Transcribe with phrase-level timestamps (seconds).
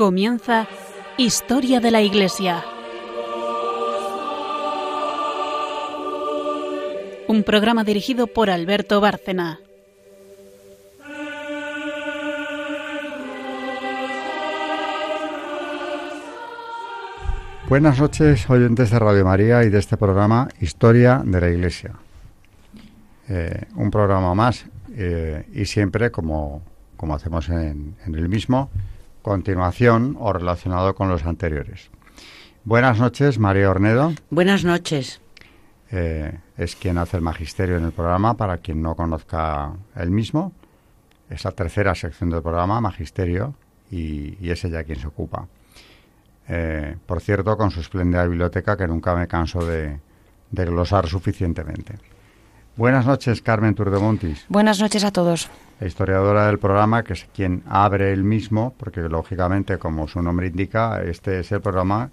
[0.00, 0.66] Comienza
[1.18, 2.64] Historia de la Iglesia.
[7.28, 9.60] Un programa dirigido por Alberto Bárcena.
[17.68, 21.92] Buenas noches, oyentes de Radio María y de este programa Historia de la Iglesia.
[23.28, 24.64] Eh, un programa más
[24.96, 26.62] eh, y siempre, como,
[26.96, 28.70] como hacemos en, en el mismo,
[29.22, 31.90] continuación o relacionado con los anteriores.
[32.64, 34.12] Buenas noches, María Ornedo.
[34.30, 35.20] Buenas noches.
[35.90, 40.52] Eh, es quien hace el magisterio en el programa, para quien no conozca el mismo.
[41.28, 43.54] Es la tercera sección del programa, magisterio,
[43.90, 45.46] y, y es ella quien se ocupa.
[46.48, 50.00] Eh, por cierto, con su espléndida biblioteca que nunca me canso de,
[50.50, 51.94] de glosar suficientemente.
[52.80, 54.46] Buenas noches, Carmen Turdemontis.
[54.48, 55.50] Buenas noches a todos.
[55.80, 60.46] La historiadora del programa, que es quien abre el mismo, porque lógicamente, como su nombre
[60.46, 62.10] indica, este es el programa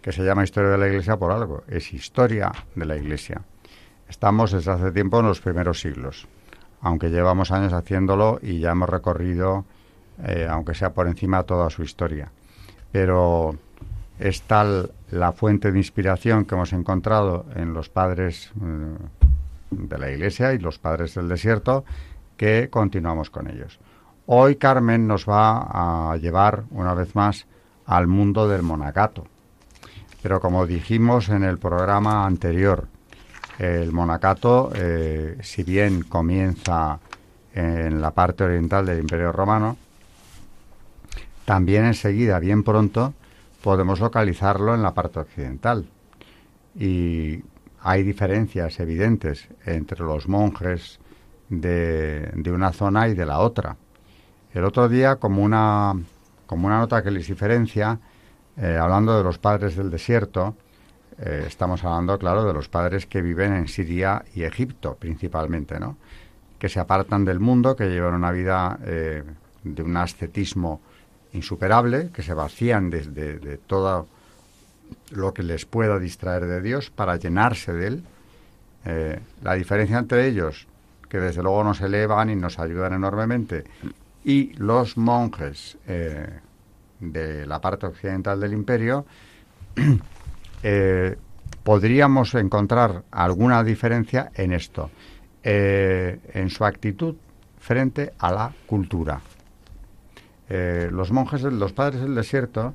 [0.00, 1.64] que se llama Historia de la Iglesia por algo.
[1.68, 3.42] Es historia de la Iglesia.
[4.08, 6.26] Estamos desde hace tiempo en los primeros siglos,
[6.80, 9.66] aunque llevamos años haciéndolo y ya hemos recorrido,
[10.24, 12.32] eh, aunque sea por encima, toda su historia.
[12.90, 13.54] Pero
[14.18, 19.25] es tal la fuente de inspiración que hemos encontrado en los padres eh,
[19.70, 21.84] de la Iglesia y los padres del desierto
[22.36, 23.78] que continuamos con ellos.
[24.26, 27.46] Hoy Carmen nos va a llevar una vez más
[27.86, 29.26] al mundo del monacato.
[30.22, 32.88] Pero como dijimos en el programa anterior,
[33.58, 36.98] el monacato, eh, si bien comienza
[37.54, 39.76] en la parte oriental del Imperio Romano,
[41.44, 43.14] también enseguida, bien pronto,
[43.62, 45.86] podemos localizarlo en la parte occidental.
[46.74, 47.42] Y
[47.86, 50.98] hay diferencias evidentes entre los monjes
[51.48, 53.76] de, una zona y de la otra.
[54.52, 55.94] El otro día, como una,
[56.48, 58.00] como una nota que les diferencia,
[58.56, 60.56] eh, hablando de los padres del desierto,
[61.20, 65.96] eh, estamos hablando, claro, de los padres que viven en Siria y Egipto, principalmente, ¿no?
[66.58, 69.22] Que se apartan del mundo, que llevan una vida eh,
[69.62, 70.80] de un ascetismo
[71.34, 74.08] insuperable, que se vacían de, de, de todo
[75.10, 78.04] lo que les pueda distraer de Dios para llenarse de Él.
[78.84, 80.66] Eh, la diferencia entre ellos,
[81.08, 83.64] que desde luego nos elevan y nos ayudan enormemente,
[84.24, 86.40] y los monjes eh,
[87.00, 89.06] de la parte occidental del imperio,
[90.62, 91.16] eh,
[91.62, 94.90] podríamos encontrar alguna diferencia en esto,
[95.42, 97.14] en su actitud
[97.60, 99.20] frente a la cultura.
[100.48, 102.74] los monjes, los padres del desierto,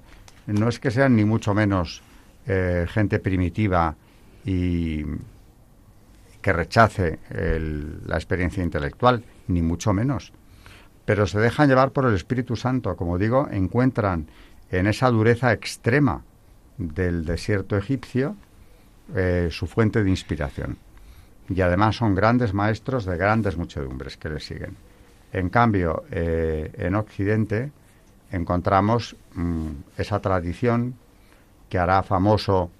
[0.53, 2.01] no es que sean ni mucho menos
[2.47, 3.95] eh, gente primitiva
[4.45, 5.03] y
[6.41, 10.34] que rechace el, la experiencia intelectual, ni mucho menos.
[11.06, 14.28] Pero se dejan llevar por el Espíritu Santo, como digo, encuentran
[14.72, 16.23] en esa dureza extrema
[16.78, 18.35] del desierto egipcio
[19.16, 20.78] eh, su fuente de inspiración.
[21.50, 24.78] Y además son grandes maestros de grandes muchedumbres que les siguen.
[25.33, 27.72] En cambio, eh, en Occidente
[28.31, 30.96] encontramos mmm, esa tradición
[31.69, 32.72] que hará famoso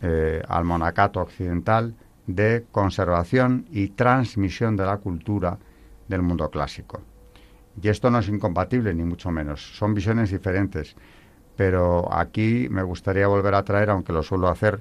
[0.00, 1.94] eh, al monacato occidental
[2.26, 5.58] de conservación y transmisión de la cultura
[6.08, 7.00] del mundo clásico.
[7.80, 9.76] Y esto no es incompatible, ni mucho menos.
[9.76, 10.94] Son visiones diferentes.
[11.56, 14.80] Pero aquí me gustaría volver a traer, aunque lo suelo hacer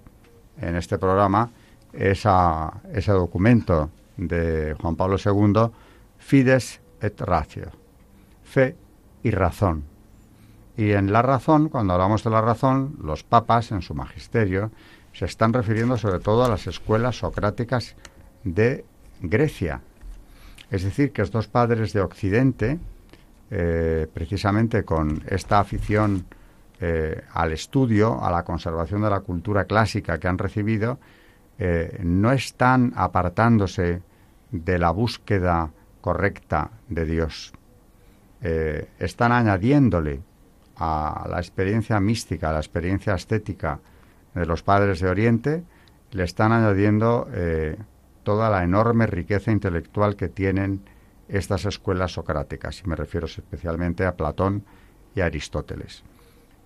[0.60, 1.50] en este programa,
[1.94, 5.72] ese documento de Juan Pablo II,
[6.18, 7.72] Fides et Ratio,
[8.44, 8.76] fe
[9.24, 9.91] y razón.
[10.82, 14.72] Y en la razón, cuando hablamos de la razón, los papas en su magisterio
[15.14, 17.96] se están refiriendo sobre todo a las escuelas socráticas
[18.44, 18.84] de
[19.22, 19.82] Grecia.
[20.72, 22.80] Es decir, que estos padres de Occidente,
[23.52, 26.26] eh, precisamente con esta afición
[26.80, 30.98] eh, al estudio, a la conservación de la cultura clásica que han recibido,
[31.60, 34.02] eh, no están apartándose
[34.50, 35.70] de la búsqueda
[36.02, 37.54] correcta de Dios.
[38.98, 40.31] están añadiéndole
[40.84, 43.80] a la experiencia mística, a la experiencia estética
[44.34, 45.64] de los padres de Oriente,
[46.10, 47.78] le están añadiendo eh,
[48.24, 50.82] toda la enorme riqueza intelectual que tienen
[51.28, 54.64] estas escuelas socráticas, y me refiero especialmente a Platón
[55.16, 56.04] y a Aristóteles.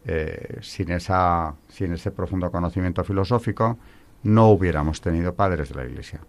[0.06, 3.78] Eh, sin, esa, sin ese profundo conocimiento filosófico,
[4.24, 6.22] no hubiéramos tenido padres de la Iglesia.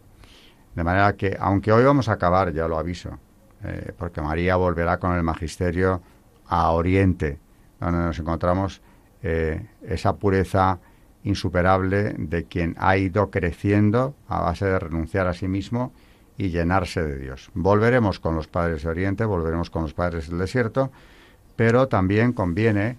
[0.75, 3.17] De manera que, aunque hoy vamos a acabar, ya lo aviso,
[3.63, 6.03] eh, porque María volverá con el magisterio
[6.49, 7.39] a Oriente,
[7.81, 8.81] donde nos encontramos
[9.23, 10.79] eh, esa pureza
[11.25, 15.93] insuperable de quien ha ido creciendo a base de renunciar a sí mismo
[16.39, 17.51] y llenarse de Dios.
[17.55, 20.91] Volveremos con los padres de Oriente, volveremos con los padres del desierto,
[21.57, 22.99] pero también conviene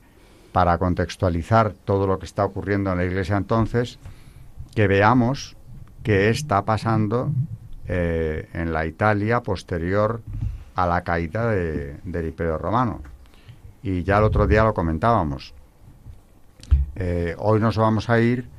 [0.52, 4.00] para contextualizar todo lo que está ocurriendo en la Iglesia entonces,
[4.76, 5.56] que veamos
[6.04, 7.32] qué está pasando
[7.88, 10.22] eh, en la Italia posterior
[10.76, 13.02] a la caída del Imperio Romano.
[13.84, 15.54] Y ya el otro día lo comentábamos.
[16.96, 18.50] Eh, hoy nos vamos a ir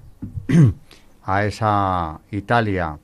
[1.24, 2.98] a esa Italia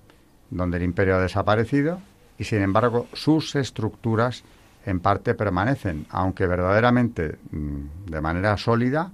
[0.50, 1.98] donde el imperio ha desaparecido
[2.38, 4.44] y sin embargo sus estructuras
[4.86, 9.10] en parte permanecen, aunque verdaderamente mm, de manera sólida,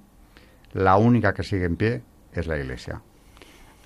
[0.73, 2.01] la única que sigue en pie
[2.33, 3.01] es la Iglesia.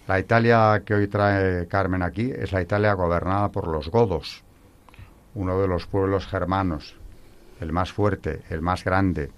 [0.07, 4.43] La Italia que hoy trae Carmen aquí es la Italia gobernada por los godos,
[5.33, 6.95] uno de los pueblos germanos,
[7.59, 9.31] el más fuerte, el más grande,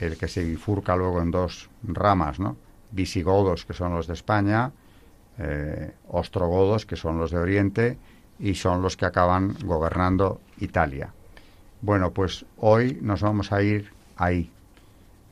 [0.00, 2.56] el que se bifurca luego en dos ramas, ¿no?
[2.90, 4.72] Visigodos, que son los de España,
[5.38, 7.98] eh, ostrogodos, que son los de Oriente,
[8.38, 11.12] y son los que acaban gobernando Italia.
[11.80, 14.50] Bueno, pues hoy nos vamos a ir ahí.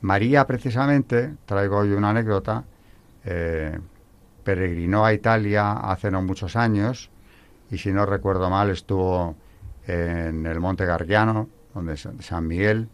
[0.01, 2.63] María, precisamente, traigo hoy una anécdota,
[3.23, 3.77] eh,
[4.43, 7.09] peregrinó a Italia hace no muchos años
[7.71, 9.35] y si no recuerdo mal estuvo
[9.87, 12.87] en el Monte Gargiano, donde San Miguel,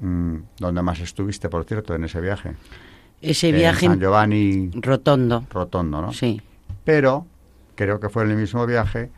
[0.00, 2.54] mm, donde más estuviste, por cierto, en ese viaje.
[3.20, 5.44] Ese viaje en San Giovanni Rotondo.
[5.50, 6.12] Rotondo, ¿no?
[6.12, 6.40] Sí.
[6.84, 7.26] Pero
[7.74, 9.10] creo que fue en el mismo viaje,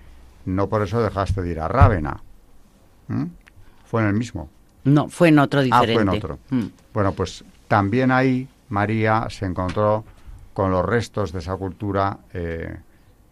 [0.46, 2.22] no por eso dejaste de ir a Rávena.
[3.84, 4.48] Fue en el mismo.
[4.84, 5.92] No, fue en otro diferente.
[5.92, 6.38] Ah, fue en otro.
[6.50, 6.66] Mm.
[6.94, 10.04] Bueno, pues también ahí María se encontró
[10.54, 12.76] con los restos de esa cultura eh,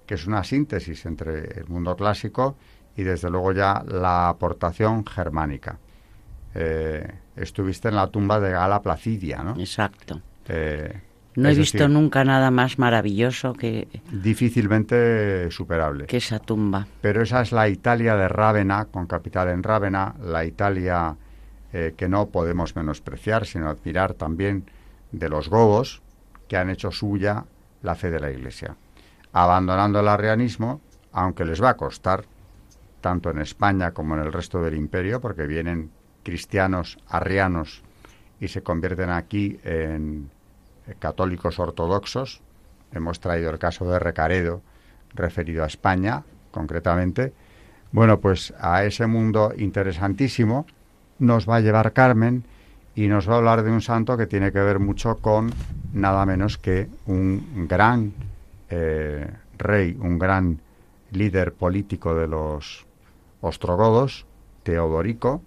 [0.07, 2.57] que es una síntesis entre el mundo clásico
[2.99, 5.79] y desde luego ya la aportación germánica.
[6.53, 9.55] Eh, estuviste en la tumba de Gala Placidia, ¿no?
[9.57, 10.21] Exacto.
[10.49, 11.01] Eh,
[11.37, 13.87] no he visto nunca nada más maravilloso que...
[14.11, 16.07] Difícilmente superable.
[16.07, 16.89] Que esa tumba.
[17.01, 21.15] Pero esa es la Italia de Rávena, con capital en Rávena, la Italia
[21.73, 24.69] eh, que no podemos menospreciar, sino admirar también
[25.13, 26.03] de los gobos
[26.49, 27.45] que han hecho suya
[27.83, 28.75] la fe de la Iglesia.
[29.33, 30.81] Abandonando el arrianismo,
[31.13, 32.25] aunque les va a costar,
[33.01, 35.91] tanto en España como en el resto del imperio, porque vienen
[36.23, 37.83] cristianos arrianos
[38.41, 40.31] y se convierten aquí en
[40.99, 42.41] católicos ortodoxos.
[42.93, 44.63] Hemos traído el caso de Recaredo,
[45.15, 47.33] referido a España, concretamente.
[47.93, 50.67] Bueno, pues a ese mundo interesantísimo
[51.19, 52.45] nos va a llevar Carmen
[52.95, 55.53] y nos va a hablar de un santo que tiene que ver mucho con
[55.93, 58.13] nada menos que un gran
[58.71, 60.61] eh, rey, un gran
[61.13, 62.87] líder político de los
[63.41, 64.27] ostrogodos,
[64.63, 65.43] Teodorico,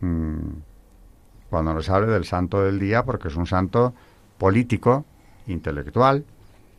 [0.00, 0.36] mm,
[1.50, 3.94] cuando nos hable del santo del día, porque es un santo
[4.38, 5.04] político,
[5.46, 6.24] intelectual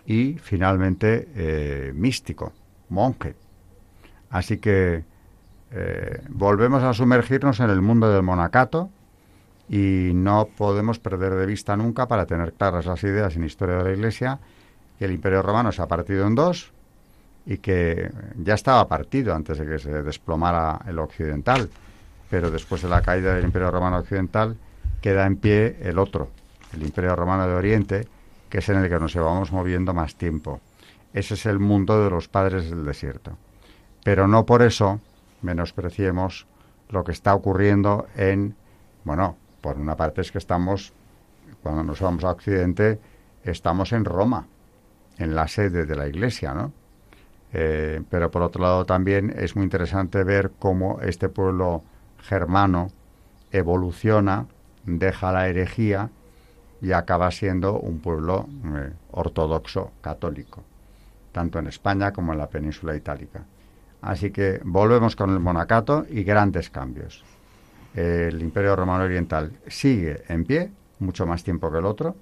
[0.06, 2.54] y finalmente eh, místico,
[2.89, 3.36] monje.
[4.30, 5.04] Así que
[5.72, 8.90] eh, volvemos a sumergirnos en el mundo del monacato
[9.69, 13.83] y no podemos perder de vista nunca, para tener claras las ideas en historia de
[13.83, 14.40] la Iglesia,
[14.98, 16.72] que el Imperio Romano se ha partido en dos
[17.48, 21.70] y que ya estaba partido antes de que se desplomara el occidental,
[22.30, 24.57] pero después de la caída del Imperio Romano Occidental
[25.02, 26.30] queda en pie el otro,
[26.74, 28.07] el Imperio Romano de Oriente,
[28.50, 30.60] que es en el que nos llevamos moviendo más tiempo.
[31.14, 33.38] Ese es el mundo de los padres del desierto.
[34.04, 35.00] Pero no por eso
[35.42, 36.48] menospreciemos
[36.90, 38.56] lo que está ocurriendo en,
[39.06, 40.92] bueno, por una parte es que estamos,
[41.64, 43.00] cuando nos vamos a Occidente,
[43.44, 44.48] estamos en Roma,
[45.18, 46.74] en la sede de la Iglesia, ¿no?
[47.54, 51.83] Eh, pero por otro lado también es muy interesante ver cómo este pueblo
[52.19, 52.92] germano
[53.51, 54.45] evoluciona,
[54.85, 56.09] deja la herejía
[56.81, 60.63] y acaba siendo un pueblo eh, ortodoxo católico,
[61.31, 63.45] tanto en España como en la península itálica.
[64.01, 67.23] Así que volvemos con el monacato y grandes cambios.
[67.95, 72.16] El Imperio Romano Oriental sigue en pie, mucho más tiempo que el otro,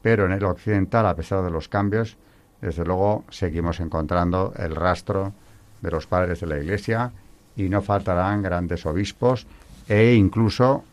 [0.00, 2.16] pero en el occidental, a pesar de los cambios,
[2.60, 5.32] desde luego seguimos encontrando el rastro
[5.80, 7.12] de los padres de la Iglesia
[7.56, 9.46] y no faltarán grandes obispos
[9.88, 10.84] e incluso,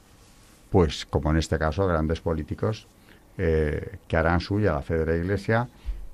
[0.69, 2.87] pues como en este caso, grandes políticos
[3.37, 5.67] eh, que harán suya la fe de la Iglesia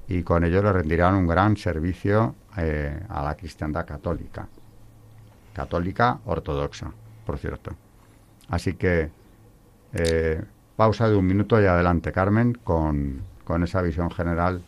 [0.08, 4.48] y con ello le rendirán un gran servicio eh, a la cristiandad católica,
[5.53, 6.91] católica ortodoxa,
[7.25, 7.72] por cierto.
[8.50, 9.10] Así que
[9.93, 10.41] eh,
[10.75, 14.62] pausa de un minuto y adelante, Carmen, con, con esa visión general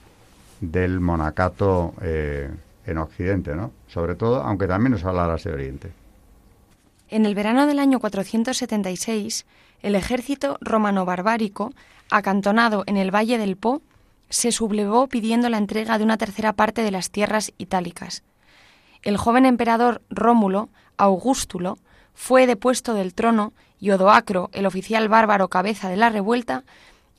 [0.72, 2.50] del monacato eh,
[2.86, 3.72] en Occidente, ¿no?
[3.88, 5.92] Sobre todo, aunque también nos hablarás de Oriente.
[7.10, 9.46] En el verano del año 476,
[9.82, 11.74] el ejército romano-barbárico,
[12.10, 13.82] acantonado en el valle del Po,
[14.30, 18.24] se sublevó pidiendo la entrega de una tercera parte de las tierras itálicas.
[19.04, 21.78] El joven emperador Rómulo, Augustulo,
[22.14, 26.64] fue depuesto del trono y Odoacro, el oficial bárbaro cabeza de la revuelta,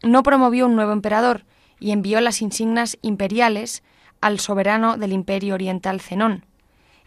[0.02, 1.44] no promovió un nuevo emperador
[1.80, 3.82] y envió las insignias imperiales
[4.20, 6.44] al soberano del imperio oriental Zenón.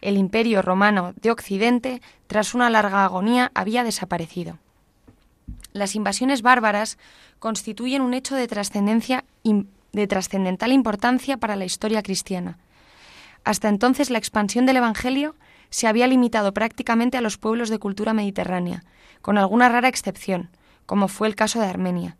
[0.01, 4.59] El imperio romano de Occidente, tras una larga agonía, había desaparecido.
[5.73, 6.97] Las invasiones bárbaras
[7.39, 8.47] constituyen un hecho de
[9.93, 12.57] de trascendental importancia para la historia cristiana.
[13.43, 15.35] Hasta entonces la expansión del Evangelio
[15.69, 18.83] se había limitado prácticamente a los pueblos de cultura mediterránea,
[19.21, 20.49] con alguna rara excepción,
[20.85, 22.17] como fue el caso de Armenia.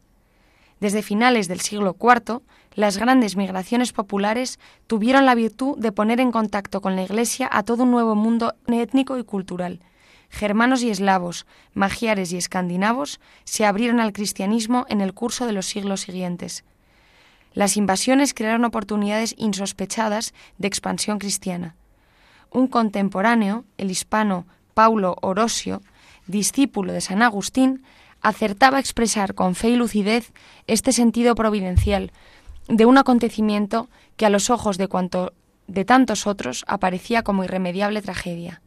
[0.80, 2.42] Desde finales del siglo IV,
[2.74, 7.64] las grandes migraciones populares tuvieron la virtud de poner en contacto con la Iglesia a
[7.64, 9.80] todo un nuevo mundo étnico y cultural.
[10.30, 15.66] Germanos y eslavos, magiares y escandinavos se abrieron al cristianismo en el curso de los
[15.66, 16.64] siglos siguientes.
[17.54, 21.76] Las invasiones crearon oportunidades insospechadas de expansión cristiana.
[22.52, 25.82] Un contemporáneo, el hispano Paulo Orosio,
[26.28, 27.84] discípulo de San Agustín,
[28.28, 30.34] acertaba a expresar con fe y lucidez
[30.68, 32.12] este sentido providencial
[32.68, 35.32] de un acontecimiento que a los ojos de cuanto
[35.68, 38.62] de tantos otros aparecía como irremediable tragedia.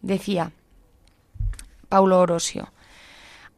[0.00, 0.52] Decía
[1.90, 2.72] Paulo Orosio,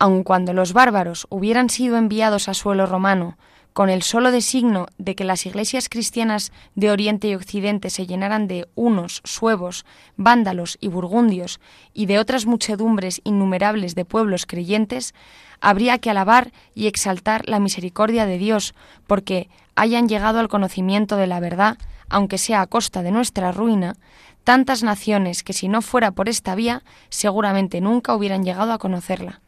[0.00, 3.38] aun cuando los bárbaros hubieran sido enviados a suelo romano
[3.74, 8.46] con el solo designo de que las iglesias cristianas de Oriente y Occidente se llenaran
[8.46, 9.84] de unos, suevos,
[10.16, 11.60] vándalos y burgundios,
[11.92, 15.12] y de otras muchedumbres innumerables de pueblos creyentes,
[15.60, 18.74] habría que alabar y exaltar la misericordia de Dios,
[19.08, 21.76] porque hayan llegado al conocimiento de la verdad,
[22.08, 23.96] aunque sea a costa de nuestra ruina,
[24.44, 29.40] tantas naciones que si no fuera por esta vía, seguramente nunca hubieran llegado a conocerla.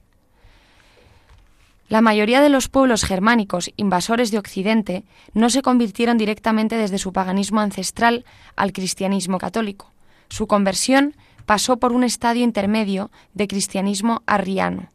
[1.88, 7.12] La mayoría de los pueblos germánicos invasores de Occidente no se convirtieron directamente desde su
[7.12, 8.24] paganismo ancestral
[8.56, 9.92] al cristianismo católico.
[10.28, 11.14] Su conversión
[11.46, 14.90] pasó por un estadio intermedio de cristianismo arriano.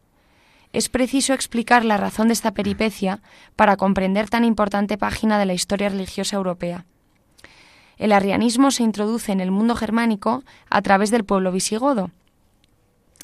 [0.74, 3.22] Es preciso explicar la razón de esta peripecia
[3.56, 6.86] para comprender tan importante página de la historia religiosa europea.
[7.98, 12.10] El arrianismo se introduce en el mundo germánico a través del pueblo visigodo,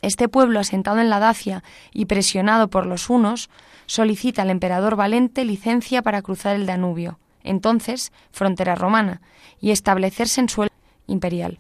[0.01, 1.63] este pueblo, asentado en la Dacia
[1.94, 3.50] y presionado por los hunos,
[3.86, 9.22] solicita al emperador Valente licencia para cruzar el Danubio, entonces frontera romana,
[9.60, 10.72] y establecerse en suelo
[11.08, 11.60] imperial.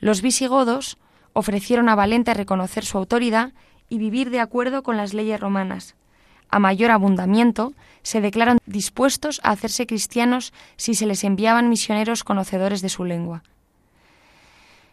[0.00, 0.98] Los visigodos
[1.32, 3.52] ofrecieron a Valente reconocer su autoridad
[3.88, 5.94] y vivir de acuerdo con las leyes romanas.
[6.50, 12.80] A mayor abundamiento, se declaran dispuestos a hacerse cristianos si se les enviaban misioneros conocedores
[12.80, 13.42] de su lengua.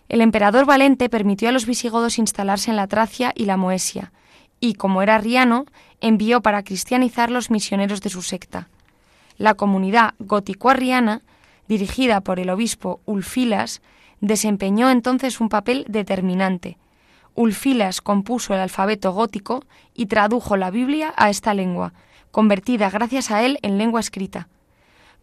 [0.07, 4.11] El emperador Valente permitió a los visigodos instalarse en la Tracia y la Moesia,
[4.59, 5.65] y, como era riano,
[5.99, 8.69] envió para cristianizar los misioneros de su secta.
[9.37, 11.21] La comunidad gótico-arriana,
[11.67, 13.81] dirigida por el obispo Ulfilas,
[14.21, 16.77] desempeñó entonces un papel determinante.
[17.33, 21.93] Ulfilas compuso el alfabeto gótico y tradujo la Biblia a esta lengua,
[22.31, 24.47] convertida gracias a él en lengua escrita.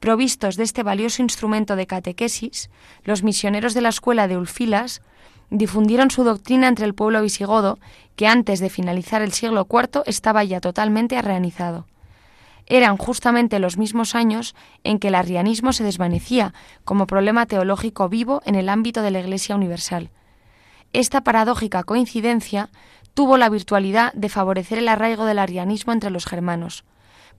[0.02, 2.71] Provistos de este valioso instrumento de catequesis,
[3.04, 5.00] los misioneros de la escuela de Ulfilas
[5.49, 7.78] difundieron su doctrina entre el pueblo visigodo,
[8.16, 11.87] que antes de finalizar el siglo IV estaba ya totalmente arrianizado.
[12.66, 16.52] Eran justamente los mismos años en que el arrianismo se desvanecía
[16.85, 20.11] como problema teológico vivo en el ámbito de la Iglesia Universal.
[20.92, 22.71] Esta paradójica coincidencia
[23.14, 26.82] tuvo la virtualidad de favorecer el arraigo del arrianismo entre los germanos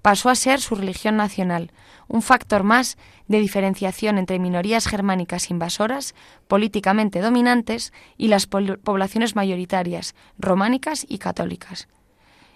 [0.03, 1.72] pasó a ser su religión nacional,
[2.10, 2.98] un factor más
[3.29, 6.13] de diferenciación entre minorías germánicas invasoras,
[6.50, 11.88] políticamente dominantes, y las poblaciones mayoritarias, románicas y católicas.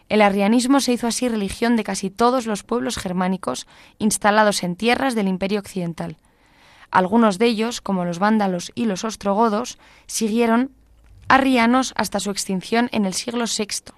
[0.10, 3.66] El arrianismo se hizo así religión de casi todos los pueblos germánicos
[3.98, 6.18] instalados en tierras del Imperio Occidental.
[6.92, 10.72] Algunos de ellos, como los vándalos y los ostrogodos, siguieron
[11.30, 13.94] arrianos hasta su extinción en el siglo VI,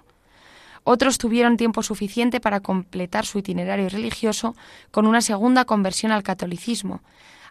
[0.84, 4.54] otros tuvieron tiempo suficiente para completar su itinerario religioso
[4.90, 7.02] con una segunda conversión al catolicismo.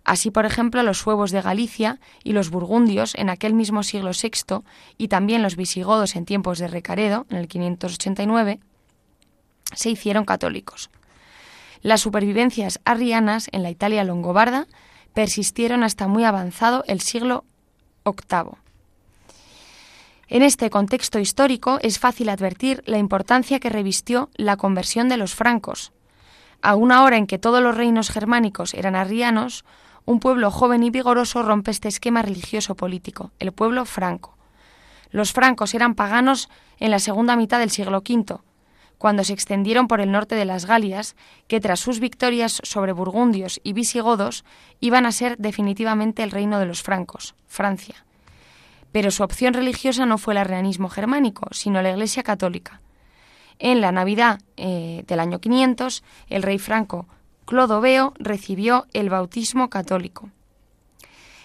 [0.03, 4.63] Así, por ejemplo, los suevos de Galicia y los burgundios en aquel mismo siglo VI
[4.98, 8.59] y también los visigodos en tiempos de Recaredo, en el 589,
[9.74, 10.89] se hicieron católicos.
[11.81, 14.67] Las supervivencias arrianas en la Italia longobarda
[15.13, 17.45] persistieron hasta muy avanzado el siglo
[18.05, 18.69] VIII.
[20.31, 25.33] En este contexto histórico es fácil advertir la importancia que revistió la conversión de los
[25.33, 25.91] francos.
[26.62, 29.65] A una hora en que todos los reinos germánicos eran arrianos,
[30.05, 34.38] un pueblo joven y vigoroso rompe este esquema religioso político, el pueblo franco.
[35.09, 38.38] Los francos eran paganos en la segunda mitad del siglo V,
[39.00, 41.15] cuando se extendieron por el norte de las Galias,
[41.48, 44.45] que tras sus victorias sobre burgundios y visigodos
[44.79, 48.05] iban a ser definitivamente el reino de los francos, Francia
[48.91, 52.81] pero su opción religiosa no fue el arrianismo germánico, sino la Iglesia católica.
[53.60, 57.08] En la Navidad eh, del año 500, el rey franco
[57.46, 60.29] Clodoveo recibió el bautismo católico.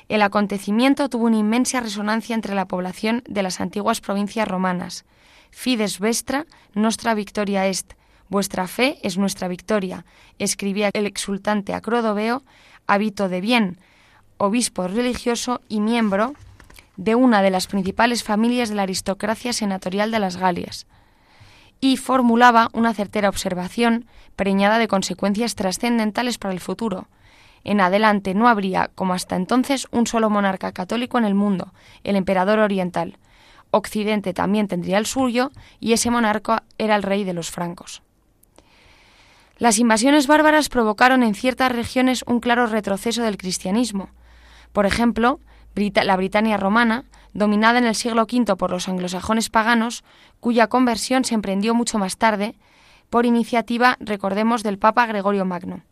[0.08, 5.04] El acontecimiento tuvo una inmensa resonancia entre la población de las antiguas provincias romanas.
[5.50, 7.94] Fides vestra, nostra victoria est.
[8.28, 10.04] Vuestra fe es nuestra victoria,
[10.38, 12.42] escribía el exultante Acrodoveo,
[12.86, 13.78] hábito de bien,
[14.38, 16.34] obispo religioso y miembro
[16.96, 20.86] de una de las principales familias de la aristocracia senatorial de las Galias,
[21.80, 27.08] y formulaba una certera observación preñada de consecuencias trascendentales para el futuro,
[27.64, 31.72] en adelante no habría, como hasta entonces, un solo monarca católico en el mundo,
[32.04, 33.18] el emperador oriental.
[33.70, 38.02] Occidente también tendría el suyo, y ese monarca era el rey de los francos.
[39.56, 44.10] Las invasiones bárbaras provocaron en ciertas regiones un claro retroceso del cristianismo.
[44.72, 45.40] Por ejemplo,
[45.74, 50.04] la Britania romana, dominada en el siglo V por los anglosajones paganos,
[50.40, 52.54] cuya conversión se emprendió mucho más tarde,
[53.10, 55.82] por iniciativa, recordemos, del Papa Gregorio Magno.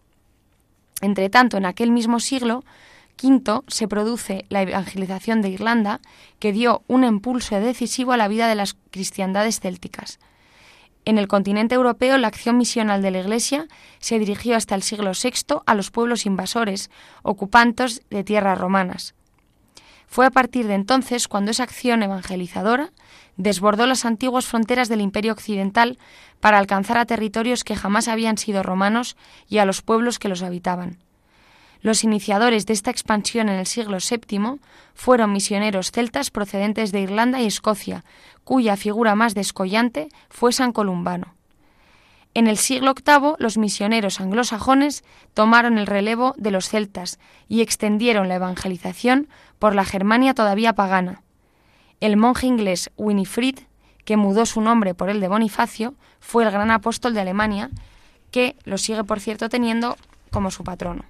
[1.01, 2.65] Entre tanto, en aquel mismo siglo
[3.23, 6.01] V se produce la evangelización de Irlanda,
[6.39, 10.19] que dio un impulso decisivo a la vida de las cristiandades célticas.
[11.05, 13.67] En el continente europeo, la acción misional de la Iglesia
[13.99, 16.91] se dirigió hasta el siglo VI a los pueblos invasores,
[17.23, 19.15] ocupantes de tierras romanas.
[20.12, 22.92] Fue a partir de entonces cuando esa acción evangelizadora
[23.38, 25.99] desbordó las antiguas fronteras del Imperio Occidental
[26.38, 29.16] para alcanzar a territorios que jamás habían sido romanos
[29.49, 30.99] y a los pueblos que los habitaban.
[31.81, 34.61] Los iniciadores de esta expansión en el siglo VII
[34.92, 38.04] fueron misioneros celtas procedentes de Irlanda y Escocia,
[38.45, 41.37] cuya figura más descollante fue San Columbano.
[42.35, 47.18] En el siglo VIII los misioneros anglosajones tomaron el relevo de los celtas
[47.49, 51.23] y extendieron la evangelización por la Germania todavía pagana.
[52.01, 53.59] El monje inglés Winifred,
[54.05, 57.71] que mudó su nombre por el de Bonifacio, fue el gran apóstol de Alemania,
[58.31, 59.97] que lo sigue, por cierto, teniendo
[60.31, 61.05] como su patrono.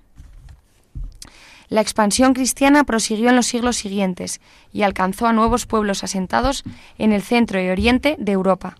[1.69, 4.41] La expansión cristiana prosiguió en los siglos siguientes
[4.73, 6.65] y alcanzó a nuevos pueblos asentados
[6.99, 8.77] en el centro y oriente de Europa.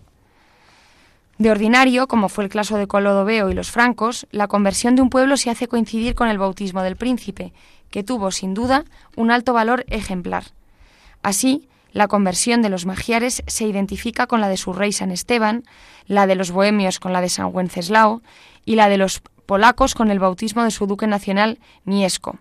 [1.43, 5.09] De ordinario, como fue el caso de Colodoveo y los francos, la conversión de un
[5.09, 7.51] pueblo se hace coincidir con el bautismo del príncipe,
[7.89, 8.85] que tuvo, sin duda,
[9.17, 10.45] un alto valor ejemplar.
[11.21, 15.65] Así, la conversión de los magiares se identifica con la de su rey San Esteban,
[16.07, 18.21] la de los bohemios con la de San Wenceslao
[18.63, 22.39] y la de los polacos con el bautismo de su duque nacional Miesco.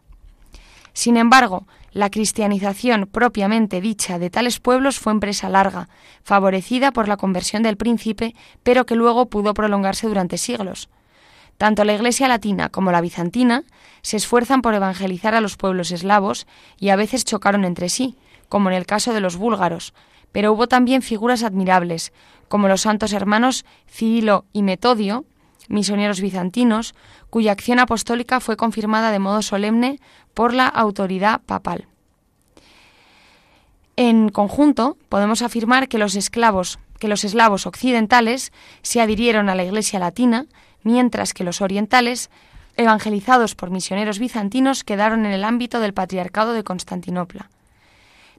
[0.92, 5.88] Sin embargo, la cristianización propiamente dicha de tales pueblos fue empresa larga,
[6.22, 10.88] favorecida por la conversión del príncipe, pero que luego pudo prolongarse durante siglos.
[11.58, 13.64] Tanto la Iglesia latina como la bizantina
[14.00, 16.46] se esfuerzan por evangelizar a los pueblos eslavos
[16.78, 18.16] y a veces chocaron entre sí,
[18.48, 19.94] como en el caso de los búlgaros,
[20.32, 22.12] pero hubo también figuras admirables,
[22.48, 25.24] como los santos hermanos Cirilo y Metodio,
[25.68, 26.94] misioneros bizantinos,
[27.30, 30.00] cuya acción apostólica fue confirmada de modo solemne
[30.34, 31.86] por la autoridad papal.
[33.96, 39.64] En conjunto, podemos afirmar que los esclavos, que los eslavos occidentales se adhirieron a la
[39.64, 40.46] Iglesia latina,
[40.82, 42.30] mientras que los orientales,
[42.76, 47.50] evangelizados por misioneros bizantinos, quedaron en el ámbito del patriarcado de Constantinopla.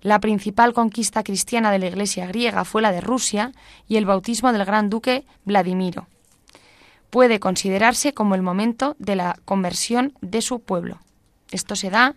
[0.02, 3.54] La principal conquista cristiana de la Iglesia griega fue la de Rusia
[3.88, 6.08] y el bautismo del gran duque Vladimiro.
[7.14, 10.98] Puede considerarse como el momento de la conversión de su pueblo.
[11.52, 12.16] Esto se da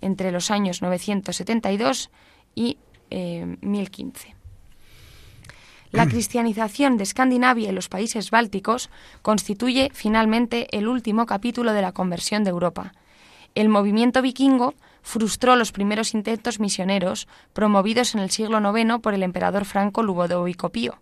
[0.00, 2.10] entre los años 972
[2.56, 2.76] y
[3.10, 4.28] 1015.
[4.30, 4.34] Eh,
[5.92, 8.90] la cristianización de Escandinavia y los países bálticos
[9.22, 12.94] constituye finalmente el último capítulo de la conversión de Europa.
[13.54, 19.22] El movimiento vikingo frustró los primeros intentos misioneros promovidos en el siglo IX por el
[19.22, 20.98] emperador franco Ludovico Pío.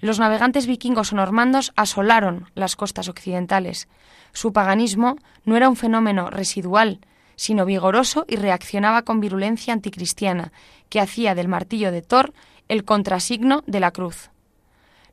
[0.00, 3.88] Los navegantes vikingos o normandos asolaron las costas occidentales.
[4.32, 7.00] Su paganismo no era un fenómeno residual,
[7.34, 10.52] sino vigoroso y reaccionaba con virulencia anticristiana,
[10.88, 12.32] que hacía del martillo de Thor
[12.68, 14.30] el contrasigno de la cruz.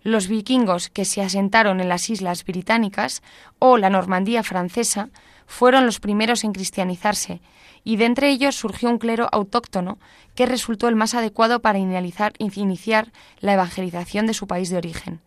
[0.04, 3.24] Los vikingos que se asentaron en las islas británicas
[3.58, 5.10] o la Normandía francesa
[5.48, 7.42] fueron los primeros en cristianizarse
[7.84, 10.00] y de entre ellos surgió un clero autóctono
[10.34, 15.22] que resultó el más adecuado para iniciar, la evangelización de su país de origen.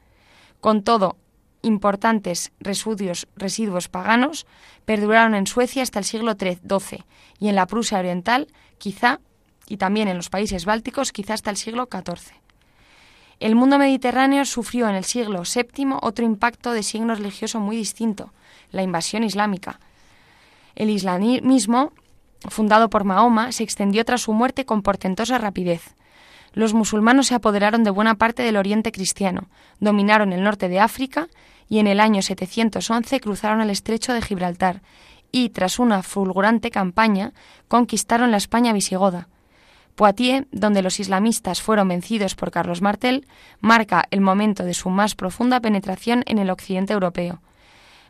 [0.61, 1.17] Con todo,
[1.63, 4.47] importantes residuos, residuos paganos
[4.85, 7.05] perduraron en Suecia hasta el siglo XII
[7.39, 9.21] y en la Prusia Oriental, quizá,
[9.69, 12.35] y también en los países bálticos, quizá hasta el siglo XIV.
[13.39, 18.33] El mundo mediterráneo sufrió en el siglo VII otro impacto de signo religioso muy distinto,
[18.73, 19.79] la invasión islámica.
[20.79, 21.93] El islamismo
[22.47, 25.95] fundado por Mahoma, se extendió tras su muerte con portentosa rapidez.
[26.55, 29.49] los musulmanos se apoderaron de buena parte del oriente cristiano,
[29.81, 31.29] dominaron el norte de África
[31.69, 34.83] y en el año 711 cruzaron el estrecho de Gibraltar
[35.31, 37.33] y, tras una fulgurante campaña,
[37.69, 39.29] conquistaron la España visigoda.
[39.95, 43.27] Poitiers, donde los islamistas fueron vencidos por Carlos Martel,
[43.61, 47.43] marca el momento de su más profunda penetración en el occidente europeo.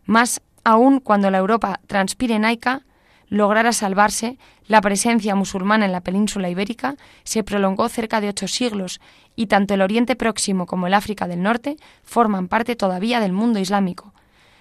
[0.04, 2.82] Más aún cuando la Europa transpirenaica
[3.28, 9.00] lograra salvarse, la presencia musulmana en la península ibérica se prolongó cerca de ocho siglos
[9.34, 13.58] y tanto el Oriente Próximo como el África del Norte forman parte todavía del mundo
[13.58, 14.12] islámico.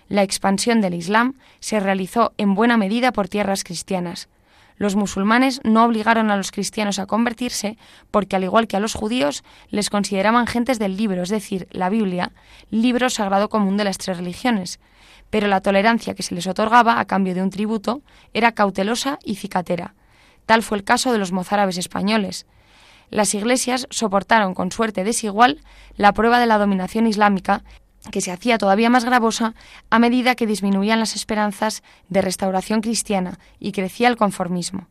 [0.08, 4.30] La expansión del Islam se realizó en buena medida por tierras cristianas.
[4.78, 7.78] Los musulmanes no obligaron a los cristianos a convertirse
[8.12, 11.90] porque, al igual que a los judíos, les consideraban gentes del libro, es decir, la
[11.90, 12.32] Biblia,
[12.70, 14.80] libro sagrado común de las tres religiones
[15.30, 18.02] pero la tolerancia que se les otorgaba a cambio de un tributo
[18.34, 19.94] era cautelosa y cicatera.
[20.46, 22.46] Tal fue el caso de los mozárabes españoles.
[23.10, 25.62] Las iglesias soportaron con suerte desigual
[25.96, 27.64] la prueba de la dominación islámica,
[28.10, 29.54] que se hacía todavía más gravosa
[29.90, 34.88] a medida que disminuían las esperanzas de restauración cristiana y crecía el conformismo.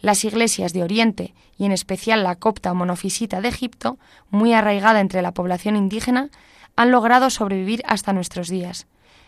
[0.00, 3.98] Las iglesias de Oriente, y en especial la copta o monofisita de Egipto,
[4.30, 6.30] muy arraigada entre la población indígena,
[6.76, 8.86] han logrado sobrevivir hasta nuestros días.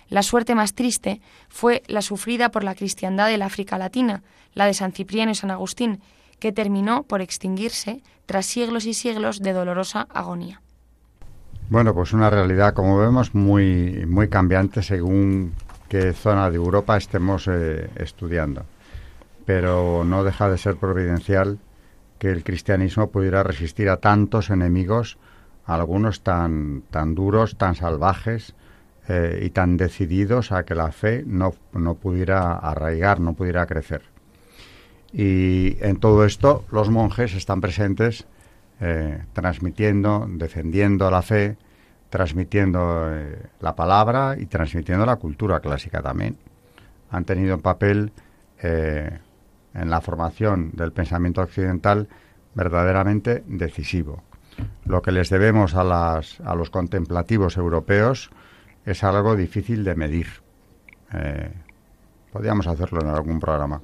[0.08, 4.22] La suerte más triste fue la sufrida por la cristiandad del África Latina,
[4.54, 6.00] la de San Cipriano y San Agustín,
[6.38, 10.62] que terminó por extinguirse tras siglos y siglos de dolorosa agonía.
[11.70, 15.52] Bueno, pues una realidad, como vemos, muy, muy cambiante según
[15.88, 18.64] qué zona de Europa estemos eh, estudiando.
[19.46, 21.60] Pero no deja de ser providencial
[22.18, 25.16] que el cristianismo pudiera resistir a tantos enemigos,
[25.64, 28.56] algunos tan, tan duros, tan salvajes,
[29.06, 34.02] eh, y tan decididos a que la fe no, no pudiera arraigar, no pudiera crecer.
[35.12, 38.26] Y en todo esto los monjes están presentes
[38.80, 41.56] eh, transmitiendo, defendiendo la fe,
[42.08, 46.36] transmitiendo eh, la palabra y transmitiendo la cultura clásica también.
[47.10, 48.12] Han tenido un papel
[48.62, 49.20] en
[49.72, 52.08] la formación del pensamiento occidental
[52.54, 54.22] verdaderamente decisivo.
[54.84, 58.30] Lo que les debemos a, las, a los contemplativos europeos
[58.84, 60.26] es algo difícil de medir.
[61.12, 61.52] Eh,
[62.32, 63.80] podríamos hacerlo en algún programa.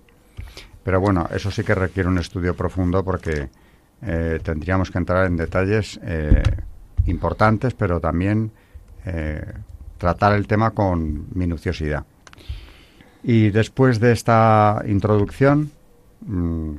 [0.83, 3.49] Pero bueno, eso sí que requiere un estudio profundo porque
[4.03, 6.43] eh, tendríamos que entrar en detalles eh,
[7.07, 8.51] importantes, pero también
[9.99, 12.05] tratar el tema con minuciosidad.
[13.23, 15.71] Y después de esta introducción,
[16.23, 16.71] mm,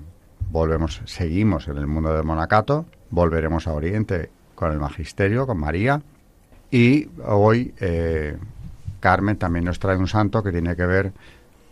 [0.50, 6.02] volvemos, seguimos en el mundo del monacato, volveremos a Oriente con el magisterio, con María,
[6.72, 8.38] y hoy eh,
[9.00, 11.12] Carmen también nos trae un santo que tiene que ver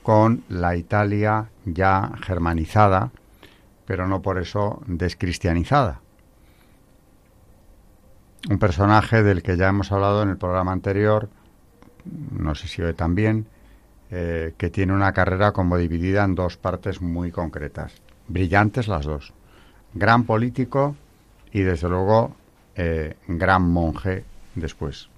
[0.04, 3.12] con la Italia ya germanizada,
[3.86, 6.02] pero no por eso descristianizada.
[8.50, 11.30] Un personaje del que ya hemos hablado en el programa anterior,
[12.32, 13.48] no sé si hoy también,
[14.12, 17.94] eh, que tiene una carrera como dividida en dos partes muy concretas.
[18.28, 19.34] Brillantes las dos.
[19.94, 20.96] Gran político
[21.52, 22.36] y desde luego
[22.76, 25.10] eh, gran monje después.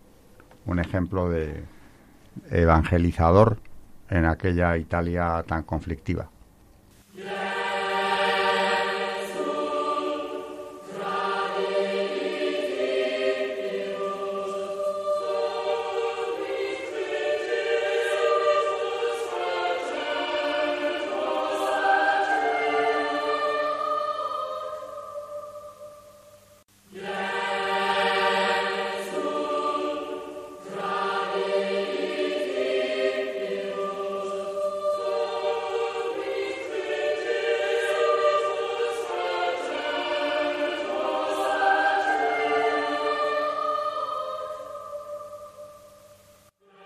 [0.65, 1.63] Un ejemplo de
[2.49, 3.57] evangelizador
[4.09, 6.29] en aquella Italia tan conflictiva.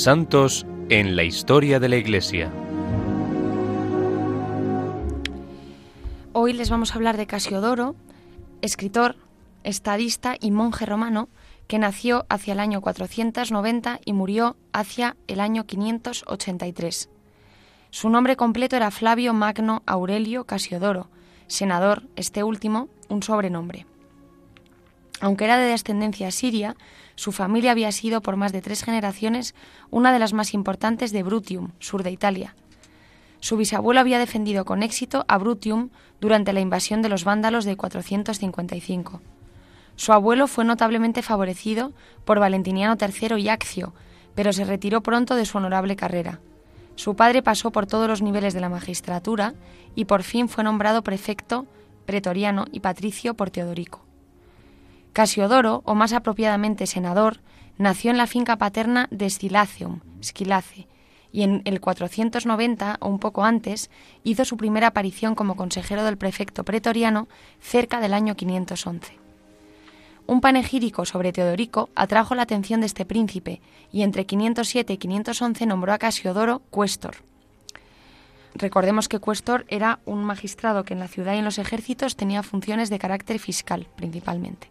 [0.00, 2.50] Santos en la historia de la Iglesia.
[6.32, 7.94] Hoy les vamos a hablar de Casiodoro,
[8.62, 9.16] escritor,
[9.62, 11.28] estadista y monje romano
[11.66, 17.10] que nació hacia el año 490 y murió hacia el año 583.
[17.90, 21.10] Su nombre completo era Flavio Magno Aurelio Casiodoro,
[21.46, 23.84] senador, este último, un sobrenombre.
[25.20, 26.76] Aunque era de descendencia siria,
[27.14, 29.54] su familia había sido por más de tres generaciones
[29.90, 32.54] una de las más importantes de Brutium, sur de Italia.
[33.40, 37.76] Su bisabuelo había defendido con éxito a Brutium durante la invasión de los vándalos de
[37.76, 39.20] 455.
[39.96, 41.92] Su abuelo fue notablemente favorecido
[42.24, 43.92] por Valentiniano III y Accio,
[44.34, 46.40] pero se retiró pronto de su honorable carrera.
[46.96, 49.54] Su padre pasó por todos los niveles de la magistratura
[49.94, 51.66] y por fin fue nombrado prefecto
[52.06, 54.09] pretoriano y patricio por Teodorico.
[55.12, 57.40] Casiodoro, o más apropiadamente senador,
[57.78, 60.86] nació en la finca paterna de Scilaceum, Squilace,
[61.32, 63.90] y en el 490, o un poco antes,
[64.24, 67.28] hizo su primera aparición como consejero del prefecto pretoriano
[67.60, 69.18] cerca del año 511.
[70.26, 75.66] Un panegírico sobre Teodorico atrajo la atención de este príncipe y entre 507 y 511
[75.66, 77.16] nombró a Casiodoro cuestor.
[78.54, 82.42] Recordemos que cuestor era un magistrado que en la ciudad y en los ejércitos tenía
[82.42, 84.68] funciones de carácter fiscal principalmente.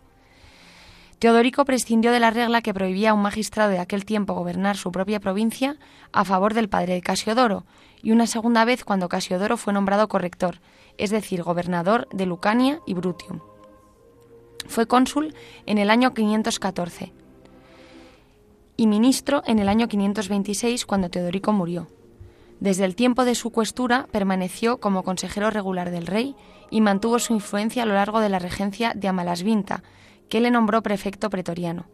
[1.19, 4.89] Teodorico prescindió de la regla que prohibía a un magistrado de aquel tiempo gobernar su
[4.91, 5.75] propia provincia
[6.13, 7.65] a favor del padre de Casiodoro,
[8.01, 10.61] y una segunda vez cuando Casiodoro fue nombrado corrector,
[10.97, 13.41] es decir, gobernador de Lucania y Brutium.
[14.67, 17.11] Fue cónsul en el año 514
[18.77, 21.87] y ministro en el año 526 cuando Teodorico murió.
[22.61, 26.35] Desde el tiempo de su cuestura permaneció como consejero regular del rey
[26.69, 29.83] y mantuvo su influencia a lo largo de la regencia de Amalasvinta,
[30.29, 31.87] que le nombró prefecto pretoriano.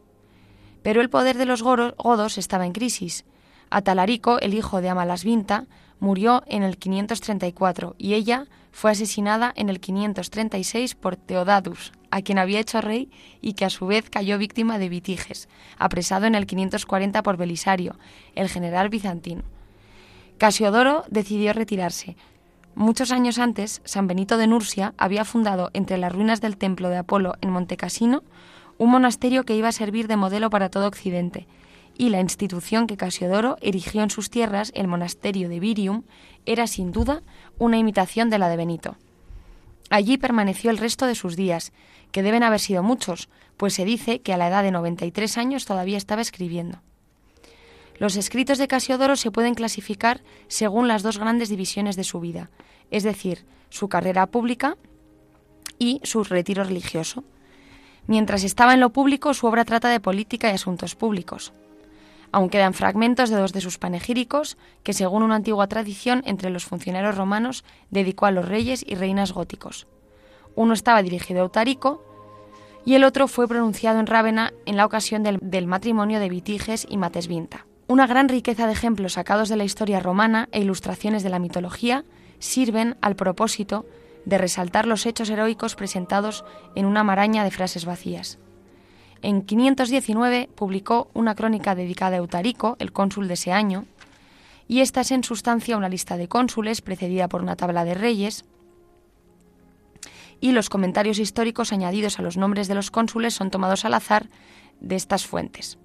[0.83, 3.25] Pero el poder de los godos estaba en crisis.
[3.69, 5.65] Atalarico, el hijo de Amalasvinta,
[5.99, 12.37] murió en el 534 y ella fue asesinada en el 536 por Teodadus, a quien
[12.37, 13.09] había hecho rey
[13.41, 17.97] y que a su vez cayó víctima de Vitiges, apresado en el 540 por Belisario,
[18.35, 19.43] el general bizantino.
[20.37, 22.17] Casiodoro decidió retirarse,
[22.75, 26.97] Muchos años antes, San Benito de Nursia había fundado entre las ruinas del templo de
[26.97, 28.21] Apolo en Montecassino
[28.77, 31.47] un monasterio que iba a servir de modelo para todo Occidente,
[31.97, 36.03] y la institución que Casiodoro erigió en sus tierras, el monasterio de Virium,
[36.45, 37.23] era sin duda
[37.57, 38.97] una imitación de la de Benito.
[39.89, 41.71] Allí permaneció el resto de sus días,
[42.11, 45.63] que deben haber sido muchos, pues se dice que a la edad de 93 años
[45.63, 46.81] todavía estaba escribiendo.
[47.97, 52.49] Los escritos de Casiodoro se pueden clasificar según las dos grandes divisiones de su vida,
[52.91, 54.77] es decir, su carrera pública
[55.79, 57.23] y su retiro religioso.
[58.07, 61.53] Mientras estaba en lo público, su obra trata de política y asuntos públicos.
[62.31, 66.65] Aún quedan fragmentos de dos de sus panegíricos, que según una antigua tradición entre los
[66.65, 69.87] funcionarios romanos dedicó a los reyes y reinas góticos.
[70.53, 72.03] Uno estaba dirigido a Eutarico
[72.83, 76.85] y el otro fue pronunciado en Rávena en la ocasión del, del matrimonio de Vitiges
[76.89, 77.65] y Matesvinta.
[77.87, 82.03] Una gran riqueza de ejemplos sacados de la historia romana e ilustraciones de la mitología
[82.39, 83.85] sirven al propósito
[84.25, 88.39] de resaltar los hechos heroicos presentados en una maraña de frases vacías.
[89.21, 93.85] En 519 publicó una crónica dedicada a Eutarico, el cónsul de ese año,
[94.67, 98.45] y esta es en sustancia una lista de cónsules precedida por una tabla de reyes,
[100.41, 104.27] y los comentarios históricos añadidos a los nombres de los cónsules son tomados al azar
[104.81, 105.77] de estas fuentes.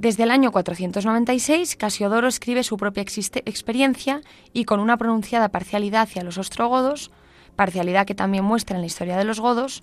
[0.00, 4.22] Desde el año 496, Casiodoro escribe su propia experiencia
[4.54, 7.10] y con una pronunciada parcialidad hacia los ostrogodos,
[7.54, 9.82] parcialidad que también muestra en la historia de los godos,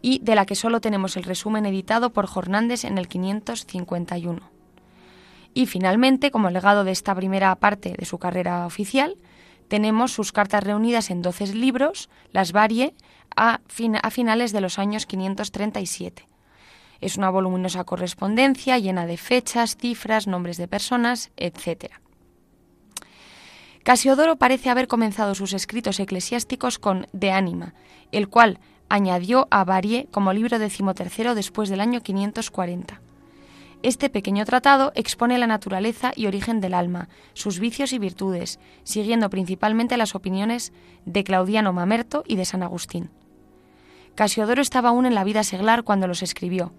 [0.00, 4.40] y de la que solo tenemos el resumen editado por Jornández en el 551.
[5.52, 9.16] Y finalmente, como legado de esta primera parte de su carrera oficial,
[9.68, 12.94] tenemos sus cartas reunidas en 12 libros, las varie,
[13.36, 13.60] a,
[14.02, 16.31] a finales de los años 537.
[17.02, 21.92] Es una voluminosa correspondencia llena de fechas, cifras, nombres de personas, etc.
[23.82, 27.74] Casiodoro parece haber comenzado sus escritos eclesiásticos con De Anima,
[28.12, 33.00] el cual añadió a Varie como libro decimotercero después del año 540.
[33.82, 39.28] Este pequeño tratado expone la naturaleza y origen del alma, sus vicios y virtudes, siguiendo
[39.28, 40.72] principalmente las opiniones
[41.04, 43.10] de Claudiano Mamerto y de San Agustín.
[44.14, 46.72] Casiodoro estaba aún en la vida seglar cuando los escribió,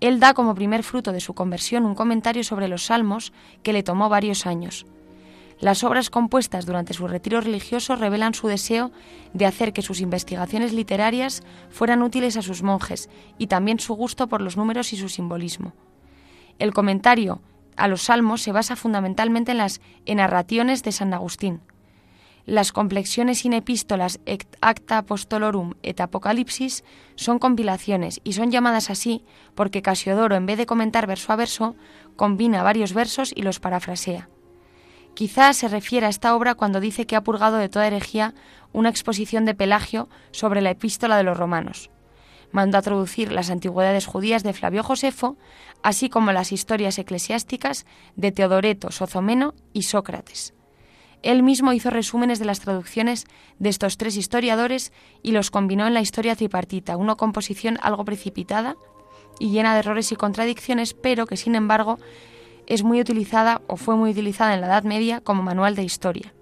[0.00, 3.32] él da como primer fruto de su conversión un comentario sobre los salmos
[3.62, 4.86] que le tomó varios años.
[5.60, 8.92] Las obras compuestas durante su retiro religioso revelan su deseo
[9.34, 14.26] de hacer que sus investigaciones literarias fueran útiles a sus monjes y también su gusto
[14.26, 15.74] por los números y su simbolismo.
[16.58, 17.42] El comentario
[17.76, 21.60] a los salmos se basa fundamentalmente en las enarraciones de San Agustín.
[22.50, 24.18] Las complexiones in epístolas
[24.60, 26.82] acta apostolorum et apocalipsis
[27.14, 29.22] son compilaciones y son llamadas así
[29.54, 31.76] porque Casiodoro, en vez de comentar verso a verso,
[32.16, 34.28] combina varios versos y los parafrasea.
[35.14, 38.34] Quizás se refiere a esta obra cuando dice que ha purgado de toda herejía
[38.72, 41.90] una exposición de Pelagio sobre la epístola de los romanos.
[42.50, 45.36] Mandó a traducir las antigüedades judías de Flavio Josefo,
[45.84, 47.86] así como las historias eclesiásticas
[48.16, 50.52] de Teodoreto, Sozomeno y Sócrates.
[51.22, 53.26] Él mismo hizo resúmenes de las traducciones
[53.58, 58.76] de estos tres historiadores y los combinó en la historia tripartita, una composición algo precipitada
[59.38, 61.98] y llena de errores y contradicciones, pero que sin embargo
[62.66, 66.32] es muy utilizada o fue muy utilizada en la Edad Media como manual de historia.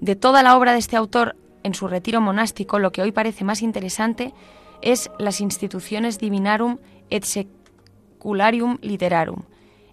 [0.00, 3.44] De toda la obra de este autor en su retiro monástico, lo que hoy parece
[3.44, 4.34] más interesante
[4.82, 6.78] es las Instituciones Divinarum
[7.10, 9.42] et Secularium Literarum,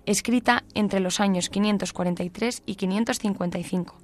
[0.05, 3.97] escrita entre los años 543 y 555.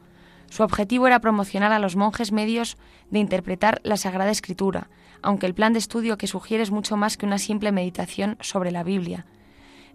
[0.50, 2.78] Su objetivo era promocionar a los monjes medios
[3.12, 4.90] de interpretar la Sagrada Escritura,
[5.22, 8.72] aunque el plan de estudio que sugiere es mucho más que una simple meditación sobre
[8.72, 9.26] la Biblia.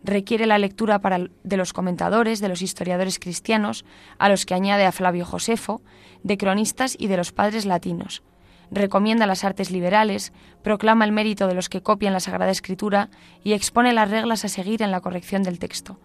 [0.02, 1.00] Requiere la lectura
[1.42, 3.84] de los comentadores, de los historiadores cristianos,
[4.18, 5.80] a los que añade a Flavio Josefo,
[6.22, 8.22] de cronistas y de los padres latinos
[8.70, 13.10] recomienda las artes liberales, proclama el mérito de los que copian la Sagrada Escritura
[13.42, 15.98] y expone las reglas a seguir en la corrección del texto.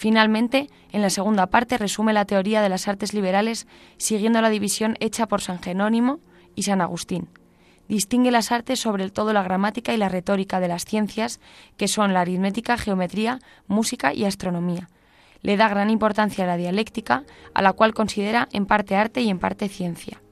[0.00, 3.66] Finalmente, en la segunda parte resume la teoría de las artes liberales
[3.98, 6.20] siguiendo la división hecha por San Jerónimo
[6.54, 7.28] y San Agustín.
[7.86, 11.40] Distingue las artes sobre todo la gramática y la retórica de las ciencias,
[11.76, 14.88] que son la aritmética, geometría, música y astronomía.
[15.42, 19.28] Le da gran importancia a la dialéctica, a la cual considera en parte arte y
[19.28, 20.22] en parte ciencia.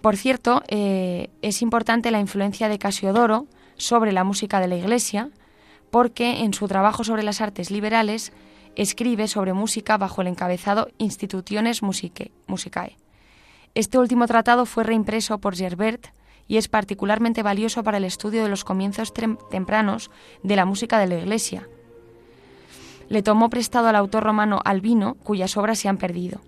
[0.00, 5.28] Por cierto, eh, es importante la influencia de Casiodoro sobre la música de la Iglesia,
[5.90, 8.32] porque en su trabajo sobre las artes liberales
[8.76, 12.96] escribe sobre música bajo el encabezado Institutiones Musicae.
[13.74, 16.08] Este último tratado fue reimpreso por Gerbert
[16.48, 20.10] y es particularmente valioso para el estudio de los comienzos tempranos
[20.42, 21.68] de la música de la Iglesia.
[23.08, 26.40] Le tomó prestado al autor romano Albino, cuyas obras se han perdido.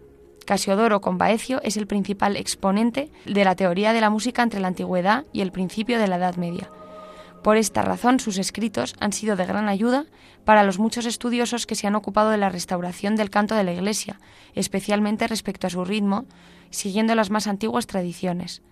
[0.45, 4.69] Casiodoro con Baecio es el principal exponente de la teoría de la música entre la
[4.69, 6.71] antigüedad y el principio de la Edad Media.
[7.43, 10.07] Por esta razón, sus escritos han sido de gran ayuda
[10.45, 13.73] para los muchos estudiosos que se han ocupado de la restauración del canto de la
[13.73, 14.21] Iglesia,
[14.55, 16.27] especialmente respecto a su ritmo,
[16.71, 18.63] siguiendo las más antiguas tradiciones.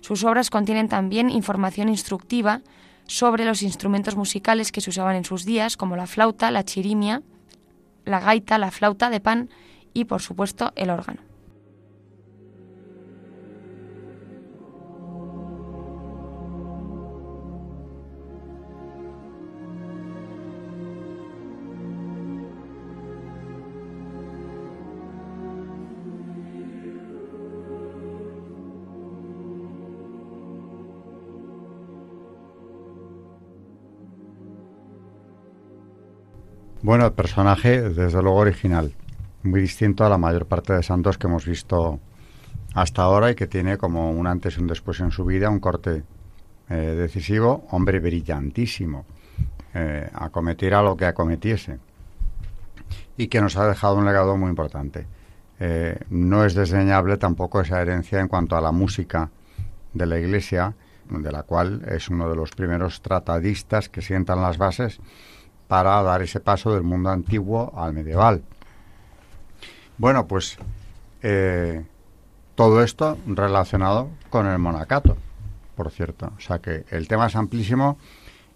[0.00, 2.62] Sus obras contienen también información instructiva
[3.06, 7.22] sobre los instrumentos musicales que se usaban en sus días, como la flauta, la chirimia,
[8.04, 9.50] la gaita, la flauta de pan
[9.96, 11.20] y, por supuesto, el órgano.
[36.82, 38.92] Bueno, el personaje, desde luego original
[39.46, 42.00] muy distinto a la mayor parte de santos que hemos visto
[42.74, 45.60] hasta ahora y que tiene como un antes y un después en su vida, un
[45.60, 46.04] corte
[46.68, 49.06] eh, decisivo, hombre brillantísimo,
[49.72, 51.78] eh, acometiera lo que acometiese
[53.16, 55.06] y que nos ha dejado un legado muy importante.
[55.58, 59.30] Eh, no es desdeñable tampoco esa herencia en cuanto a la música
[59.94, 60.74] de la Iglesia,
[61.08, 65.00] de la cual es uno de los primeros tratadistas que sientan las bases
[65.68, 68.42] para dar ese paso del mundo antiguo al medieval.
[69.98, 70.58] Bueno, pues
[71.22, 71.84] eh,
[72.54, 75.16] todo esto relacionado con el monacato,
[75.74, 76.32] por cierto.
[76.36, 77.98] O sea que el tema es amplísimo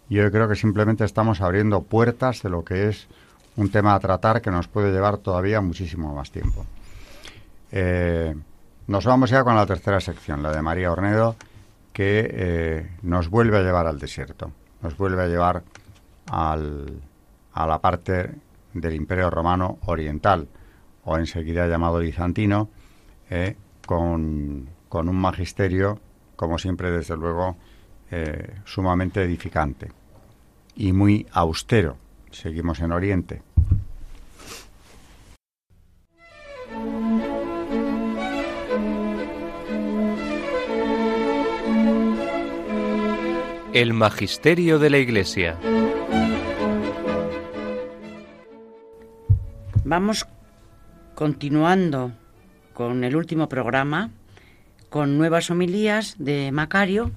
[0.09, 3.09] y yo creo que simplemente estamos abriendo puertas de lo que es
[3.57, 6.67] un tema a tratar que nos puede llevar todavía muchísimo más tiempo.
[7.73, 8.35] Eh,
[8.87, 11.37] nos vamos ya con la tercera sección, la de María Ornedo,
[11.93, 14.51] que eh, nos vuelve a llevar al desierto,
[14.83, 15.63] nos vuelve a llevar
[16.31, 17.01] al,
[17.53, 18.31] a la parte
[18.75, 20.49] del Imperio Romano Oriental
[21.11, 22.69] o enseguida llamado bizantino,
[23.31, 25.99] eh, con, un magisterio,
[26.37, 27.57] como siempre, desde luego,
[28.13, 29.91] eh, sumamente edificante
[30.77, 31.97] y muy austero.
[32.31, 33.43] Seguimos en Oriente.
[43.73, 45.57] El Magisterio de la Iglesia.
[49.85, 50.25] Vamos
[51.21, 52.13] continuando
[52.73, 54.11] con el último programa,
[54.89, 57.13] con nuevas homilías de Macario,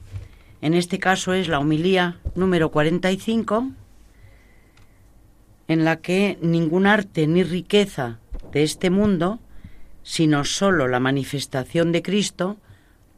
[0.59, 3.71] En este caso es la humilía número 45,
[5.69, 8.19] en la que ningún arte ni riqueza
[8.51, 9.39] de este mundo,
[10.03, 12.57] sino sólo la manifestación de Cristo,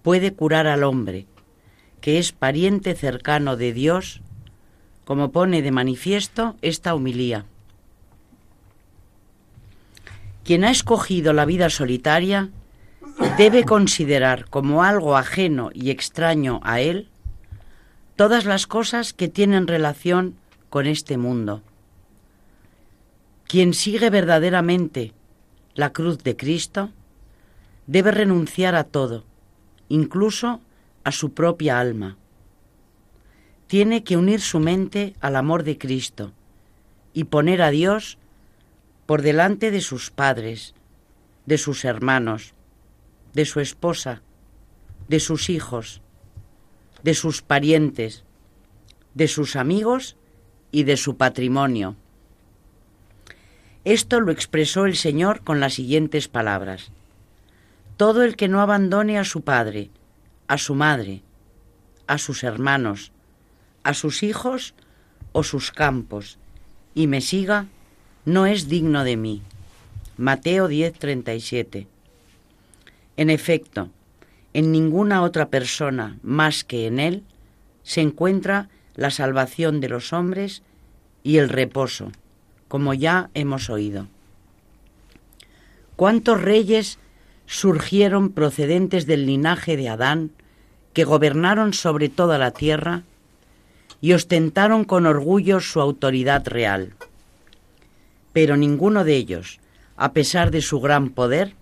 [0.03, 1.25] puede curar al hombre,
[1.99, 4.21] que es pariente cercano de Dios,
[5.03, 7.45] como pone de manifiesto esta humilía.
[10.45, 12.51] Quien ha escogido la vida solitaria
[13.35, 17.09] debe considerar como algo ajeno y extraño a él
[18.15, 20.35] todas las cosas que tienen relación
[20.69, 21.63] con este mundo.
[23.47, 25.13] Quien sigue verdaderamente
[25.73, 26.91] la cruz de Cristo
[27.87, 29.25] debe renunciar a todo,
[29.89, 30.61] incluso
[31.03, 32.17] a su propia alma.
[33.65, 36.33] Tiene que unir su mente al amor de Cristo
[37.13, 38.19] y poner a Dios
[39.05, 40.73] por delante de sus padres,
[41.45, 42.53] de sus hermanos,
[43.33, 44.21] de su esposa,
[45.07, 46.01] de sus hijos,
[47.03, 48.23] de sus parientes,
[49.13, 50.15] de sus amigos
[50.71, 51.95] y de su patrimonio.
[53.83, 56.91] Esto lo expresó el Señor con las siguientes palabras.
[57.97, 59.91] Todo el que no abandone a su padre,
[60.47, 61.21] a su madre,
[62.07, 63.11] a sus hermanos,
[63.83, 64.73] a sus hijos
[65.31, 66.39] o sus campos,
[66.95, 67.67] y me siga,
[68.25, 69.41] no es digno de mí.
[70.17, 71.87] Mateo 10:37.
[73.17, 73.89] En efecto,
[74.53, 77.23] en ninguna otra persona más que en Él
[77.83, 80.63] se encuentra la salvación de los hombres
[81.23, 82.11] y el reposo,
[82.67, 84.07] como ya hemos oído.
[85.95, 86.97] ¿Cuántos reyes
[87.45, 90.31] surgieron procedentes del linaje de Adán,
[90.93, 93.03] que gobernaron sobre toda la tierra
[94.01, 96.93] y ostentaron con orgullo su autoridad real?
[98.35, 99.61] Pero ninguno de ellos,
[99.95, 101.55] a pesar de su gran poder,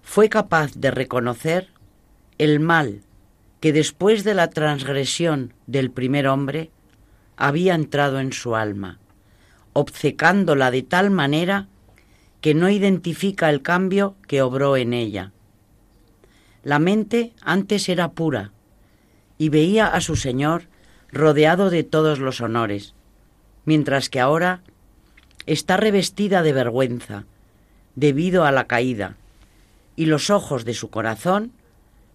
[0.00, 1.68] fue capaz de reconocer
[2.38, 3.02] el mal
[3.60, 6.70] que después de la transgresión del primer hombre
[7.36, 9.00] había entrado en su alma,
[9.74, 11.68] obcecándola de tal manera
[12.40, 15.32] que no identifica el cambio que obró en ella.
[16.62, 18.52] La mente antes era pura
[19.36, 20.68] y veía a su Señor
[21.10, 22.94] rodeado de todos los honores,
[23.66, 24.62] mientras que ahora
[25.46, 27.24] está revestida de vergüenza
[27.94, 29.16] debido a la caída,
[29.96, 31.52] y los ojos de su corazón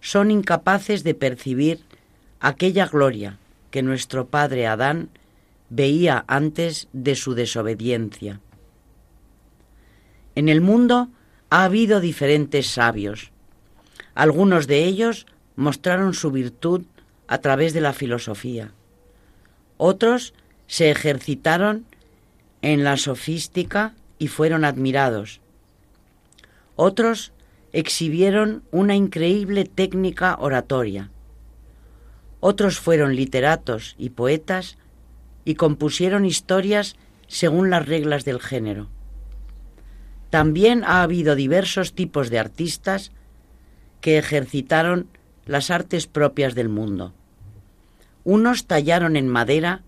[0.00, 1.80] son incapaces de percibir
[2.40, 3.38] aquella gloria
[3.70, 5.10] que nuestro padre Adán
[5.70, 8.40] veía antes de su desobediencia.
[10.34, 11.08] En el mundo
[11.50, 13.30] ha habido diferentes sabios.
[14.14, 15.26] Algunos de ellos
[15.56, 16.84] mostraron su virtud
[17.26, 18.72] a través de la filosofía.
[19.76, 20.34] Otros
[20.66, 21.84] se ejercitaron
[22.62, 25.40] en la sofística y fueron admirados.
[26.76, 27.32] Otros
[27.72, 31.10] exhibieron una increíble técnica oratoria.
[32.40, 34.78] Otros fueron literatos y poetas
[35.44, 36.96] y compusieron historias
[37.26, 38.88] según las reglas del género.
[40.30, 43.12] También ha habido diversos tipos de artistas
[44.00, 45.08] que ejercitaron
[45.46, 47.14] las artes propias del mundo.
[48.24, 49.82] Unos tallaron en madera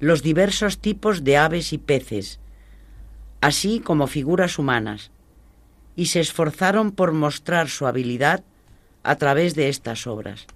[0.00, 2.38] los diversos tipos de aves y peces,
[3.40, 5.10] así como figuras humanas,
[5.96, 8.44] y se esforzaron por mostrar su habilidad
[9.02, 10.46] a través de estas obras.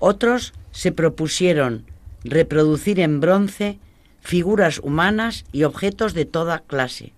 [0.00, 1.86] Otros se propusieron
[2.24, 3.78] reproducir en bronce
[4.20, 7.12] figuras humanas y objetos de toda clase.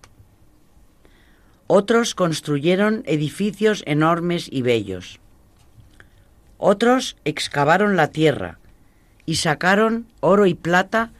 [1.65, 5.19] Otros construyeron edificios enormes y bellos.
[6.57, 8.59] Otros excavaron la tierra
[9.27, 11.11] y sacaron oro y plata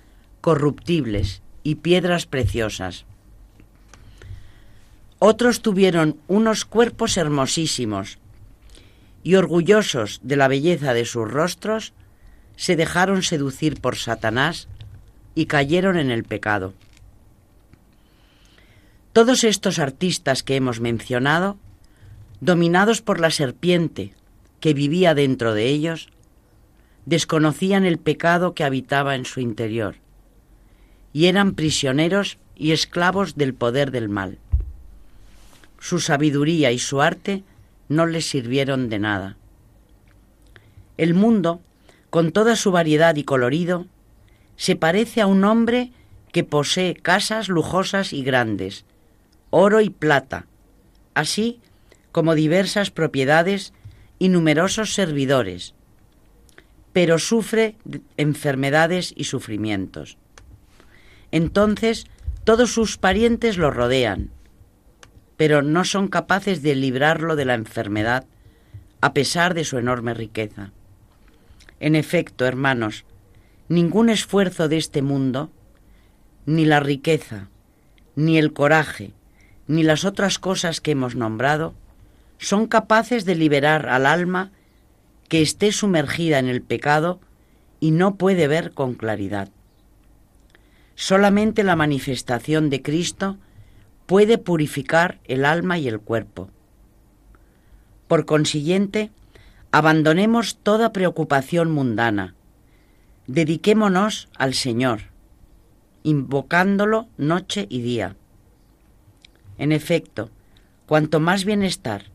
[0.41, 3.05] corruptibles y piedras preciosas.
[5.19, 8.17] Otros tuvieron unos cuerpos hermosísimos
[9.23, 11.93] y orgullosos de la belleza de sus rostros,
[12.55, 14.69] se dejaron seducir por Satanás
[15.35, 16.73] y cayeron en el pecado.
[19.11, 21.57] Todos estos artistas que hemos mencionado,
[22.39, 24.13] dominados por la serpiente
[24.61, 26.09] que vivía dentro de ellos,
[27.07, 29.95] desconocían el pecado que habitaba en su interior
[31.11, 34.37] y eran prisioneros y esclavos del poder del mal
[35.79, 37.43] su sabiduría y su arte
[37.89, 39.37] no les sirvieron de nada.
[40.97, 41.61] El mundo,
[42.09, 43.85] con toda su variedad y colorido,
[44.55, 45.91] se parece a un hombre
[46.31, 48.85] que posee casas lujosas y grandes,
[49.49, 50.47] oro y plata,
[51.13, 51.59] así
[52.11, 53.73] como diversas propiedades
[54.19, 55.75] y numerosos servidores,
[56.97, 57.75] pero sufre
[58.17, 60.17] enfermedades y sufrimientos.
[61.31, 62.07] Entonces
[62.43, 64.31] todos sus parientes lo rodean,
[65.35, 68.25] pero no son capaces de librarlo de la enfermedad
[68.99, 70.71] a pesar de su enorme riqueza.
[71.79, 73.05] En efecto, hermanos,
[73.69, 75.51] ningún esfuerzo de este mundo,
[76.47, 77.49] ni la riqueza,
[78.15, 79.13] ni el coraje,
[79.67, 81.75] ni las otras cosas que hemos nombrado,
[82.39, 84.51] son capaces de liberar al alma
[85.27, 87.19] que esté sumergida en el pecado
[87.79, 89.49] y no puede ver con claridad.
[90.95, 93.37] Solamente la manifestación de Cristo
[94.05, 96.49] puede purificar el alma y el cuerpo.
[98.07, 99.11] Por consiguiente,
[99.71, 102.35] abandonemos toda preocupación mundana,
[103.27, 105.01] dediquémonos al Señor,
[106.03, 108.15] invocándolo noche y día.
[109.57, 110.29] En efecto,
[110.85, 112.05] cuanto más bienestar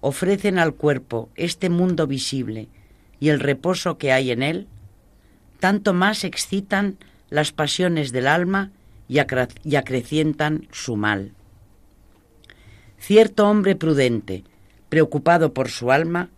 [0.00, 2.68] ofrecen al cuerpo este mundo visible
[3.18, 4.66] y el reposo que hay en él,
[5.58, 6.96] tanto más excitan
[7.28, 8.70] las pasiones del alma
[9.08, 11.32] y, acrecientan su mal.
[12.98, 14.44] Cierto hombre prudente,
[14.88, 16.30] preocupado por su alma,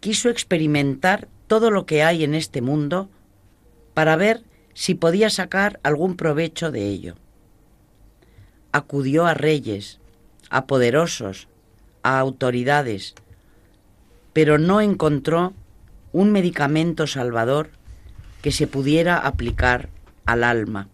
[0.00, 3.08] quiso experimentar todo lo que hay en este mundo
[3.94, 4.42] para ver
[4.74, 7.16] si podía sacar algún provecho de ello.
[8.72, 10.00] Acudió a reyes,
[10.50, 11.48] a poderosos,
[12.06, 13.16] a autoridades,
[14.32, 15.54] pero no encontró
[16.12, 17.70] un medicamento salvador
[18.42, 19.88] que se pudiera aplicar
[20.24, 20.88] al alma.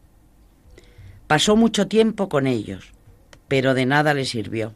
[1.27, 2.93] Pasó mucho tiempo con ellos,
[3.47, 4.73] pero de nada le sirvió.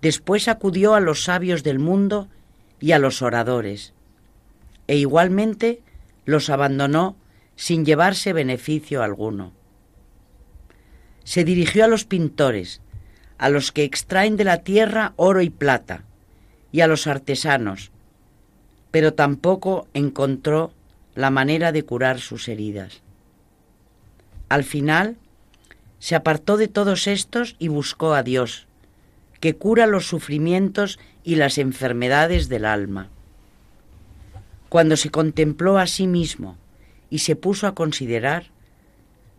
[0.00, 2.28] Después acudió a los sabios del mundo
[2.78, 3.94] y a los oradores,
[4.86, 5.82] e igualmente
[6.26, 7.16] los abandonó
[7.56, 9.52] sin llevarse beneficio alguno.
[11.24, 12.82] Se dirigió a los pintores,
[13.38, 16.04] a los que extraen de la tierra oro y plata,
[16.72, 17.90] y a los artesanos,
[18.90, 20.72] pero tampoco encontró
[21.14, 23.00] la manera de curar sus heridas.
[24.48, 25.16] Al final,
[25.98, 28.66] se apartó de todos estos y buscó a Dios,
[29.40, 33.08] que cura los sufrimientos y las enfermedades del alma.
[34.68, 36.56] Cuando se contempló a sí mismo
[37.10, 38.46] y se puso a considerar,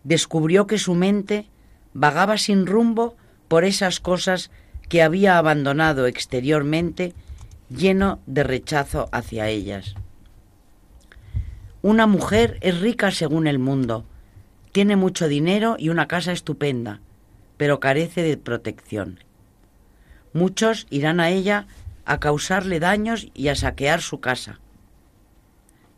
[0.04, 1.46] descubrió que su mente
[1.92, 3.16] vagaba sin rumbo
[3.50, 4.52] por esas cosas
[4.88, 7.14] que había abandonado exteriormente
[7.68, 9.96] lleno de rechazo hacia ellas.
[11.82, 14.04] Una mujer es rica según el mundo,
[14.70, 17.00] tiene mucho dinero y una casa estupenda,
[17.56, 19.18] pero carece de protección.
[20.32, 21.66] Muchos irán a ella
[22.04, 24.60] a causarle daños y a saquear su casa.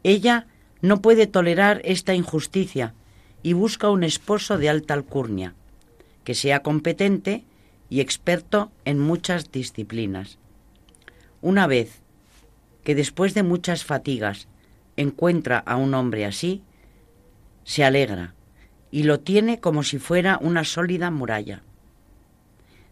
[0.05, 0.47] Ella
[0.81, 2.95] no puede tolerar esta injusticia
[3.43, 5.55] y busca un esposo de alta alcurnia,
[6.25, 7.45] que sea competente
[7.89, 10.39] y experto en muchas disciplinas.
[11.41, 12.01] Una vez
[12.85, 14.49] que después de muchas fatigas
[14.97, 16.63] encuentra a un hombre así,
[17.65, 18.35] se alegra
[18.91, 21.63] y lo tiene como si fuera una sólida muralla.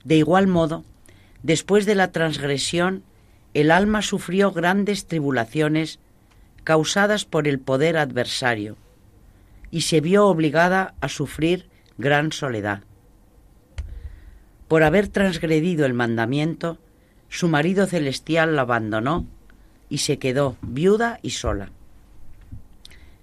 [0.04, 0.84] De igual modo,
[1.42, 3.02] después de la transgresión,
[3.52, 5.98] el alma sufrió grandes tribulaciones
[6.64, 8.76] causadas por el poder adversario
[9.70, 11.68] y se vio obligada a sufrir
[11.98, 12.82] gran soledad.
[14.70, 16.78] Por haber transgredido el mandamiento,
[17.28, 19.26] su marido celestial la abandonó
[19.90, 21.72] y se quedó viuda y sola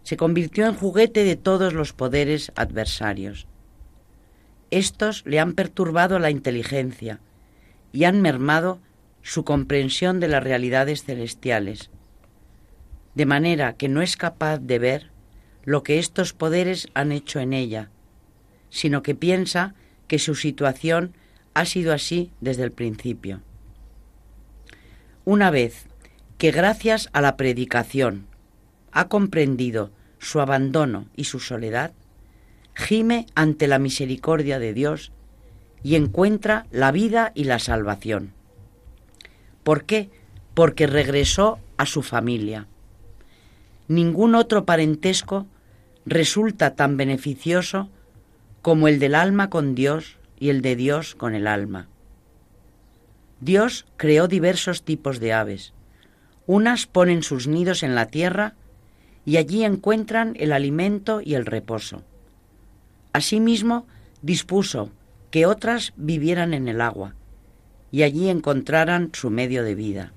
[0.07, 3.45] se convirtió en juguete de todos los poderes adversarios.
[4.71, 7.19] Estos le han perturbado la inteligencia
[7.91, 8.79] y han mermado
[9.21, 11.89] su comprensión de las realidades celestiales,
[13.15, 15.11] de manera que no es capaz de ver
[15.65, 17.89] lo que estos poderes han hecho en ella,
[18.69, 19.75] sino que piensa
[20.07, 21.15] que su situación
[21.57, 23.41] ha sido así desde el principio.
[25.25, 25.87] Una vez
[26.37, 28.27] que gracias a la predicación
[28.91, 29.89] ha comprendido
[30.19, 31.93] su abandono y su soledad,
[32.75, 35.11] gime ante la misericordia de Dios
[35.81, 38.33] y encuentra la vida y la salvación.
[39.63, 40.11] ¿Por qué?
[40.53, 42.67] Porque regresó a su familia.
[43.87, 45.47] Ningún otro parentesco
[46.05, 47.89] resulta tan beneficioso
[48.61, 51.87] como el del alma con Dios y el de Dios con el alma.
[53.39, 55.73] Dios creó diversos tipos de aves.
[56.45, 58.55] Unas ponen sus nidos en la tierra
[59.25, 62.03] y allí encuentran el alimento y el reposo.
[63.13, 63.85] Asimismo,
[64.21, 64.91] dispuso
[65.31, 67.13] que otras vivieran en el agua
[67.91, 70.13] y allí encontraran su medio de vida.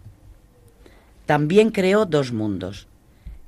[1.26, 2.88] También creó dos mundos.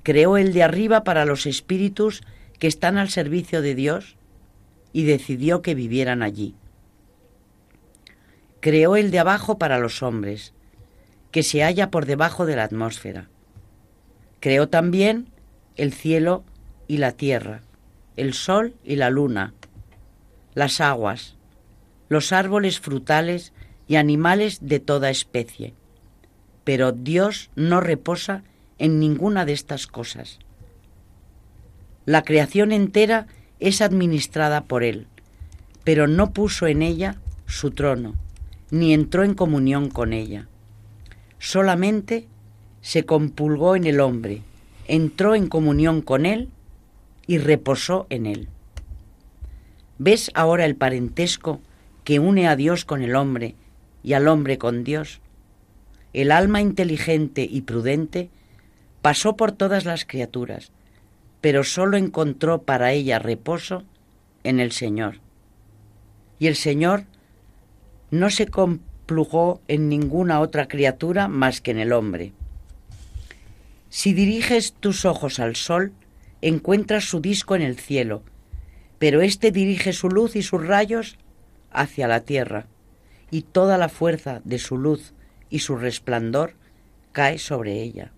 [0.02, 2.22] Creó el de arriba para los espíritus
[2.58, 4.16] que están al servicio de Dios
[4.92, 6.54] y decidió que vivieran allí.
[8.62, 10.52] Creó el de abajo para los hombres,
[11.32, 13.28] que se halla por debajo de la atmósfera.
[14.38, 15.30] Creó también
[15.74, 16.44] el cielo
[16.86, 17.62] y la tierra,
[18.16, 19.52] el sol y la luna,
[20.54, 21.34] las aguas,
[22.08, 23.52] los árboles frutales
[23.88, 25.74] y animales de toda especie.
[26.62, 28.44] Pero Dios no reposa
[28.78, 30.38] en ninguna de estas cosas.
[32.06, 33.26] La creación entera
[33.58, 35.08] es administrada por Él,
[35.82, 38.14] pero no puso en ella su trono,
[38.72, 40.48] ni entró en comunión con ella.
[41.38, 42.26] Solamente
[42.80, 44.42] se compulgó en el hombre,
[44.88, 46.48] entró en comunión con Él
[47.26, 48.48] y reposó en Él.
[49.98, 51.60] ¿Ves ahora el parentesco
[52.02, 53.56] que une a Dios con el hombre
[54.02, 55.20] y al hombre con Dios?
[56.14, 58.30] El alma inteligente y prudente
[59.02, 60.72] pasó por todas las criaturas,
[61.42, 63.84] pero sólo encontró para ella reposo
[64.44, 65.20] en el Señor.
[66.38, 67.04] Y el Señor
[68.12, 72.34] no se complujó en ninguna otra criatura más que en el hombre.
[73.88, 75.92] Si diriges tus ojos al sol,
[76.42, 78.22] encuentras su disco en el cielo,
[78.98, 81.16] pero éste dirige su luz y sus rayos
[81.70, 82.66] hacia la tierra,
[83.30, 85.14] y toda la fuerza de su luz
[85.48, 86.52] y su resplandor
[87.12, 88.12] cae sobre ella.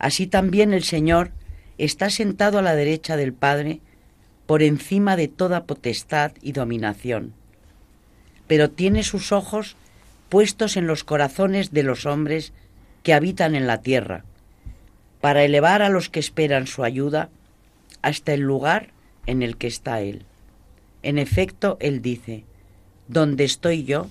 [0.00, 1.30] Así también el Señor
[1.78, 3.80] está sentado a la derecha del Padre
[4.46, 7.34] por encima de toda potestad y dominación,
[8.54, 9.74] pero tiene sus ojos
[10.28, 12.52] puestos en los corazones de los hombres
[13.02, 14.24] que habitan en la tierra,
[15.20, 17.30] para elevar a los que esperan su ayuda
[18.00, 18.90] hasta el lugar
[19.26, 20.24] en el que está Él.
[21.02, 22.44] En efecto, Él dice,
[23.08, 24.06] donde estoy yo,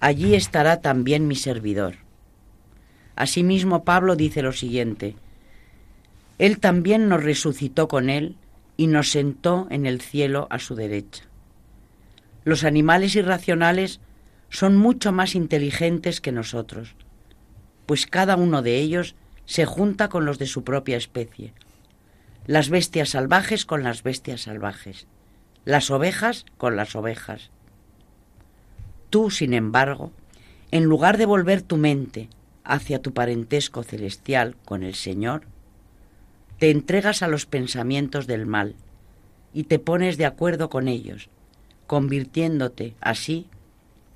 [0.00, 1.94] allí estará también mi servidor.
[3.14, 5.14] Asimismo, Pablo dice lo siguiente,
[6.38, 8.34] Él también nos resucitó con Él
[8.76, 11.28] y nos sentó en el cielo a su derecha.
[12.44, 14.00] Los animales irracionales
[14.50, 16.94] son mucho más inteligentes que nosotros,
[17.86, 19.16] pues cada uno de ellos
[19.46, 21.52] se junta con los de su propia especie,
[22.46, 25.06] las bestias salvajes con las bestias salvajes,
[25.64, 27.50] las ovejas con las ovejas.
[29.10, 30.12] Tú, sin embargo,
[30.70, 32.28] en lugar de volver tu mente
[32.64, 35.46] hacia tu parentesco celestial con el Señor,
[36.58, 38.74] te entregas a los pensamientos del mal
[39.52, 41.28] y te pones de acuerdo con ellos,
[41.86, 43.46] convirtiéndote así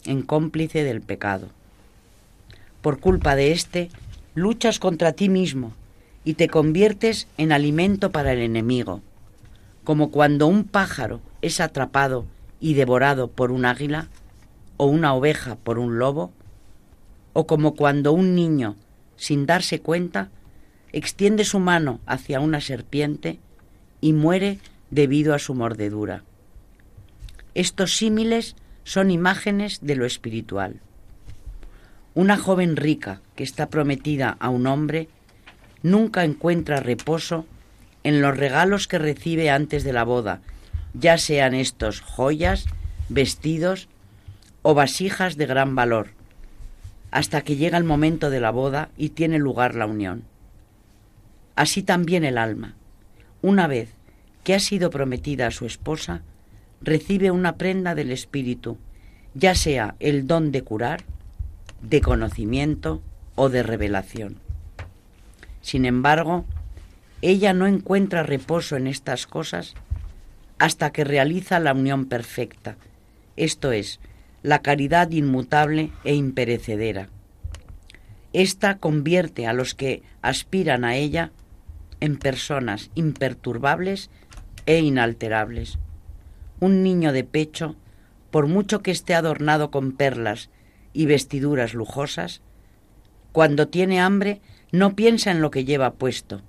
[0.05, 1.49] en cómplice del pecado.
[2.81, 3.91] Por culpa de éste,
[4.35, 5.73] luchas contra ti mismo
[6.25, 9.03] y te conviertes en alimento para el enemigo,
[9.85, 12.25] como cuando un pájaro es atrapado
[12.61, 14.09] y devorado por un águila,
[14.77, 16.33] o una oveja por un lobo,
[17.33, 18.77] o como cuando un niño,
[19.17, 20.31] sin darse cuenta,
[20.93, 23.39] extiende su mano hacia una serpiente
[24.01, 24.59] y muere
[24.91, 26.23] debido a su mordedura.
[27.59, 28.55] Estos símiles
[28.85, 30.79] son imágenes de lo espiritual.
[32.15, 35.09] Una joven rica que está prometida a un hombre
[35.83, 37.47] nunca encuentra reposo
[38.05, 40.41] en los regalos que recibe antes de la boda,
[40.95, 42.67] ya sean estos joyas,
[43.09, 43.89] vestidos
[44.63, 46.11] o vasijas de gran valor,
[47.11, 50.23] hasta que llega el momento de la boda y tiene lugar la unión.
[51.57, 52.77] Así también el alma,
[53.43, 53.95] una vez
[54.45, 56.23] que ha sido prometida a su esposa,
[56.81, 58.79] recibe una prenda del Espíritu,
[59.35, 61.03] ya sea el don de curar,
[61.83, 63.03] de conocimiento
[63.35, 64.37] o de revelación.
[65.61, 66.45] Sin embargo,
[67.23, 69.75] ella no encuentra reposo en estas cosas
[70.59, 72.77] hasta que realiza la unión perfecta,
[73.37, 74.01] esto es,
[74.43, 77.09] la caridad inmutable e imperecedera.
[78.33, 81.31] Esta convierte a los que aspiran a ella
[82.01, 84.11] en personas imperturbables
[84.67, 85.79] e inalterables.
[86.61, 87.77] Un niño de pecho,
[88.31, 90.51] por mucho que esté adornado con perlas
[90.93, 92.41] y vestiduras lujosas,
[93.33, 94.41] cuando tiene hambre
[94.73, 96.43] no piensa en lo que lleva puesto,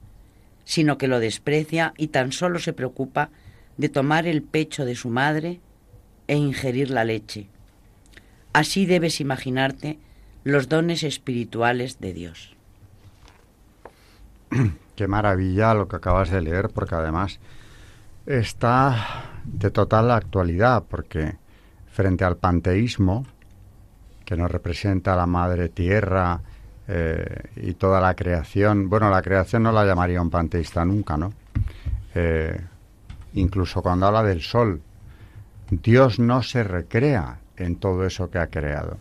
[0.65, 3.29] sino que lo desprecia y tan solo se preocupa
[3.77, 5.59] de tomar el pecho de su madre
[6.27, 7.47] e ingerir la leche.
[8.53, 9.99] Así debes imaginarte
[10.43, 12.55] los dones espirituales de Dios.
[14.95, 17.39] Qué maravilla lo que acabas de leer, porque además
[18.25, 21.35] está de total actualidad, porque
[21.91, 23.25] frente al panteísmo,
[24.25, 26.39] que nos representa la Madre Tierra
[26.87, 31.33] eh, y toda la creación, bueno, la creación no la llamaría un panteísta nunca, ¿no?
[32.13, 32.59] Eh,
[33.33, 34.81] incluso cuando habla del sol,
[35.69, 38.97] Dios no se recrea en todo eso que ha creado.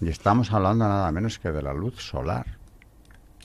[0.00, 2.46] Y estamos hablando nada menos que de la luz solar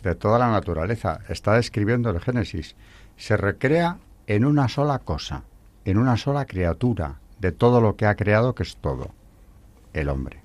[0.03, 1.19] de toda la naturaleza.
[1.29, 2.75] Está describiendo el Génesis.
[3.15, 3.97] Se recrea
[4.27, 5.43] en una sola cosa,
[5.87, 9.11] en una sola criatura, de todo lo que ha creado, que es todo,
[9.93, 10.41] el hombre.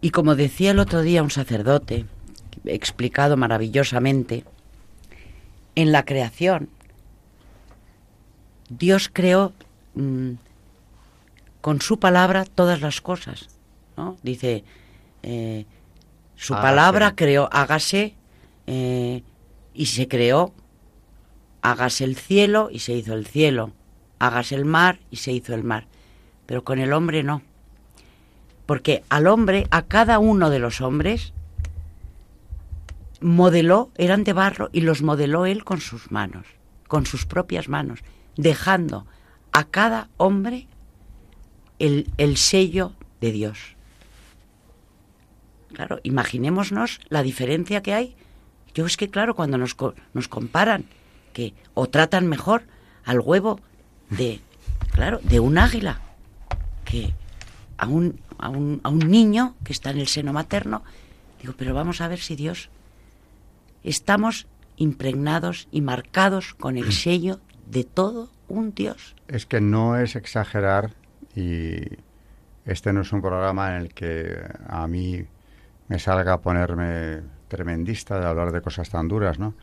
[0.00, 2.04] Y como decía el otro día un sacerdote,
[2.64, 4.42] explicado maravillosamente,
[5.76, 6.68] en la creación,
[8.70, 9.52] Dios creó
[9.94, 10.32] mm,
[11.60, 13.50] con su palabra todas las cosas.
[13.96, 14.16] ¿no?
[14.24, 14.64] Dice,
[15.22, 15.64] eh,
[16.34, 18.16] su palabra creó, hágase
[18.66, 19.22] eh,
[19.74, 20.52] y se creó,
[21.70, 23.72] hágase el cielo y se hizo el cielo,
[24.18, 25.86] hágase el mar y se hizo el mar,
[26.46, 27.42] pero con el hombre no,
[28.64, 31.34] porque al hombre, a cada uno de los hombres,
[33.20, 36.46] modeló, eran de barro y los modeló él con sus manos,
[36.86, 38.00] con sus propias manos,
[38.36, 39.06] dejando
[39.52, 40.68] a cada hombre
[41.78, 43.76] el, el sello de Dios.
[45.72, 48.16] Claro, imaginémonos la diferencia que hay.
[48.72, 49.76] Yo es que, claro, cuando nos,
[50.14, 50.86] nos comparan
[51.38, 52.64] que o tratan mejor
[53.04, 53.60] al huevo
[54.10, 54.40] de,
[54.90, 56.00] claro, de un águila
[56.84, 57.14] que
[57.76, 60.82] a un, a un, a un niño que está en el seno materno,
[61.40, 62.70] digo, pero vamos a ver si Dios
[63.84, 67.38] estamos impregnados y marcados con el sello
[67.70, 69.14] de todo un Dios.
[69.28, 70.90] Es que no es exagerar
[71.36, 71.76] y
[72.64, 75.24] este no es un programa en el que a mí
[75.86, 79.54] me salga a ponerme tremendista de hablar de cosas tan duras, ¿no?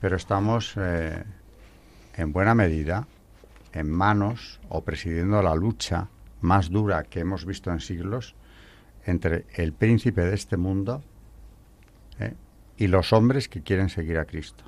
[0.00, 1.22] Pero estamos eh,
[2.16, 3.06] en buena medida
[3.72, 6.08] en manos o presidiendo la lucha
[6.40, 8.34] más dura que hemos visto en siglos
[9.04, 11.02] entre el príncipe de este mundo
[12.18, 12.34] ¿eh?
[12.76, 14.64] y los hombres que quieren seguir a Cristo.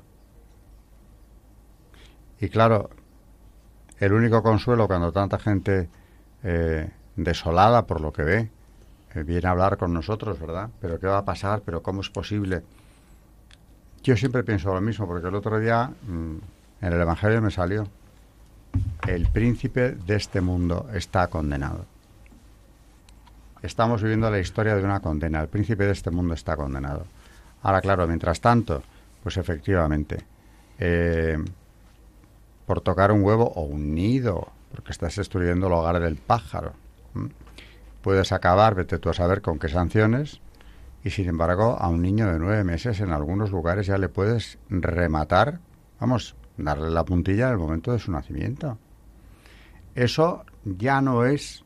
[2.39, 2.89] Y claro,
[3.99, 5.89] el único consuelo cuando tanta gente
[6.43, 8.49] eh, desolada por lo que ve,
[9.15, 10.69] viene a hablar con nosotros, ¿verdad?
[10.81, 11.61] Pero ¿qué va a pasar?
[11.63, 12.63] ¿Pero cómo es posible?
[14.03, 16.35] Yo siempre pienso lo mismo, porque el otro día mm,
[16.81, 17.87] en el Evangelio me salió,
[19.07, 21.85] el príncipe de este mundo está condenado.
[23.61, 27.05] Estamos viviendo la historia de una condena, el príncipe de este mundo está condenado.
[27.61, 28.83] Ahora, claro, mientras tanto,
[29.23, 30.17] pues efectivamente,
[30.79, 31.37] eh,
[32.65, 36.73] por tocar un huevo o un nido, porque estás destruyendo el hogar del pájaro,
[38.01, 40.41] puedes acabar, vete tú a saber con qué sanciones,
[41.03, 44.57] y sin embargo a un niño de nueve meses en algunos lugares ya le puedes
[44.69, 45.59] rematar,
[45.99, 48.77] vamos, darle la puntilla en el momento de su nacimiento.
[49.95, 51.63] Eso ya no es,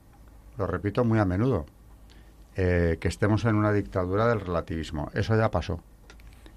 [0.57, 1.65] lo repito muy a menudo,
[2.55, 5.09] eh, que estemos en una dictadura del relativismo.
[5.13, 5.81] Eso ya pasó.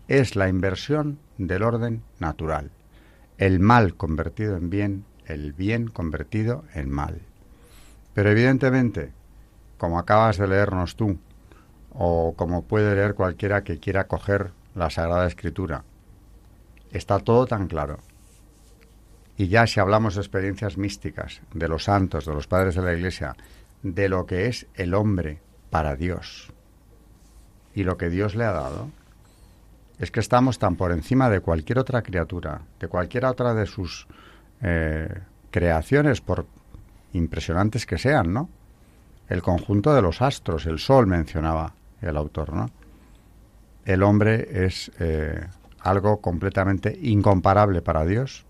[0.09, 2.71] Es la inversión del orden natural.
[3.37, 7.21] El mal convertido en bien, el bien convertido en mal.
[8.15, 9.13] Pero evidentemente,
[9.79, 11.19] como acabas de leernos tú,
[11.95, 15.85] o como puede leer cualquiera que quiera coger la Sagrada Escritura.
[16.93, 17.99] Está todo tan claro.
[19.37, 22.93] Y ya si hablamos de experiencias místicas, de los santos, de los padres de la
[22.93, 23.37] Iglesia,
[23.83, 26.53] de lo que es el hombre para Dios
[27.75, 28.91] y lo que Dios le ha dado,
[29.99, 34.07] es que estamos tan por encima de cualquier otra criatura, de cualquier otra de sus
[34.63, 35.09] eh,
[35.51, 36.47] creaciones, por
[37.13, 38.49] impresionantes que sean, ¿no?
[39.31, 42.71] el conjunto de los astros, el sol mencionaba el autor, ¿no?
[43.85, 45.47] El hombre es eh,
[45.81, 48.45] algo completamente incomparable para Dios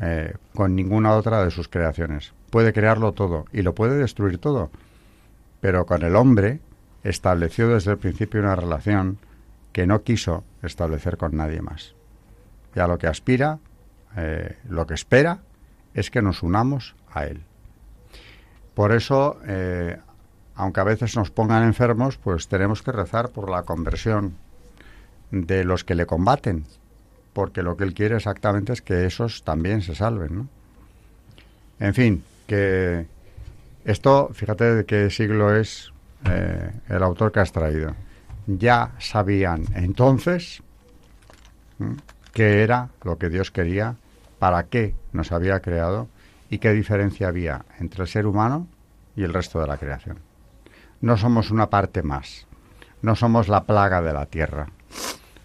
[0.00, 2.32] eh, con ninguna otra de sus creaciones.
[2.50, 4.70] Puede crearlo todo y lo puede destruir todo,
[5.60, 6.60] pero con el hombre
[7.02, 9.18] estableció desde el principio una relación
[9.72, 11.94] que no quiso establecer con nadie más.
[12.74, 13.58] Ya lo que aspira,
[14.16, 15.40] eh, lo que espera,
[15.94, 17.42] es que nos unamos a Él.
[18.74, 19.38] Por eso,
[20.58, 24.34] aunque a veces nos pongan enfermos, pues tenemos que rezar por la conversión
[25.30, 26.64] de los que le combaten,
[27.32, 30.48] porque lo que él quiere exactamente es que esos también se salven.
[31.78, 33.06] En fin, que
[33.84, 35.92] esto, fíjate de qué siglo es
[36.24, 37.94] eh, el autor que has traído.
[38.48, 40.60] Ya sabían entonces
[42.32, 43.94] qué era lo que Dios quería,
[44.40, 46.08] para qué nos había creado
[46.50, 48.66] y qué diferencia había entre el ser humano
[49.14, 50.18] y el resto de la creación.
[51.00, 52.46] No somos una parte más,
[53.02, 54.66] no somos la plaga de la tierra,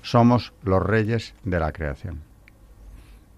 [0.02, 2.22] somos los reyes de la creación.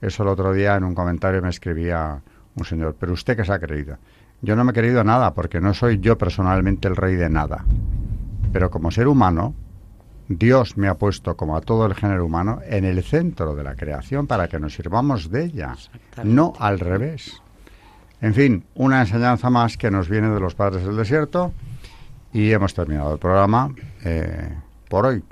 [0.01, 2.21] Eso el otro día en un comentario me escribía
[2.55, 3.97] un señor, pero usted qué se ha creído.
[4.41, 7.65] Yo no me he creído nada porque no soy yo personalmente el rey de nada.
[8.53, 9.53] Pero como ser humano,
[10.29, 13.75] Dios me ha puesto, como a todo el género humano, en el centro de la
[13.75, 15.75] creación para que nos sirvamos de ella,
[16.23, 17.41] no al revés.
[18.21, 21.51] En fin, una enseñanza más que nos viene de los padres del desierto
[22.35, 23.73] y hemos terminado el programa
[24.03, 24.49] eh,
[24.89, 25.23] por hoy.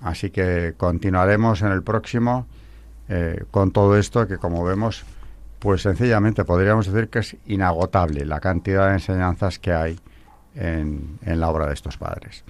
[0.00, 2.46] Así que continuaremos en el próximo
[3.10, 5.04] eh, con todo esto que como vemos,
[5.58, 10.00] pues sencillamente podríamos decir que es inagotable la cantidad de enseñanzas que hay
[10.54, 12.44] en, en la obra de estos padres.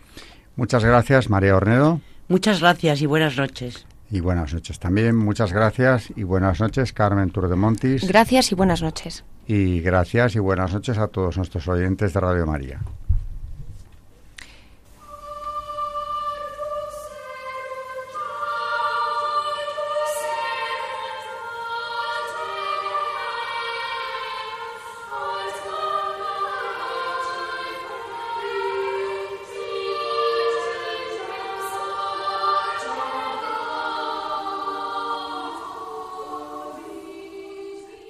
[0.55, 2.01] Muchas gracias, María Ornedo.
[2.29, 3.85] Muchas gracias y buenas noches.
[4.13, 5.17] Y buenas noches también.
[5.17, 8.07] Muchas gracias y buenas noches, Carmen Turdemontis.
[8.07, 9.25] Gracias y buenas noches.
[9.49, 12.79] Y gracias y buenas noches a todos nuestros oyentes de Radio María.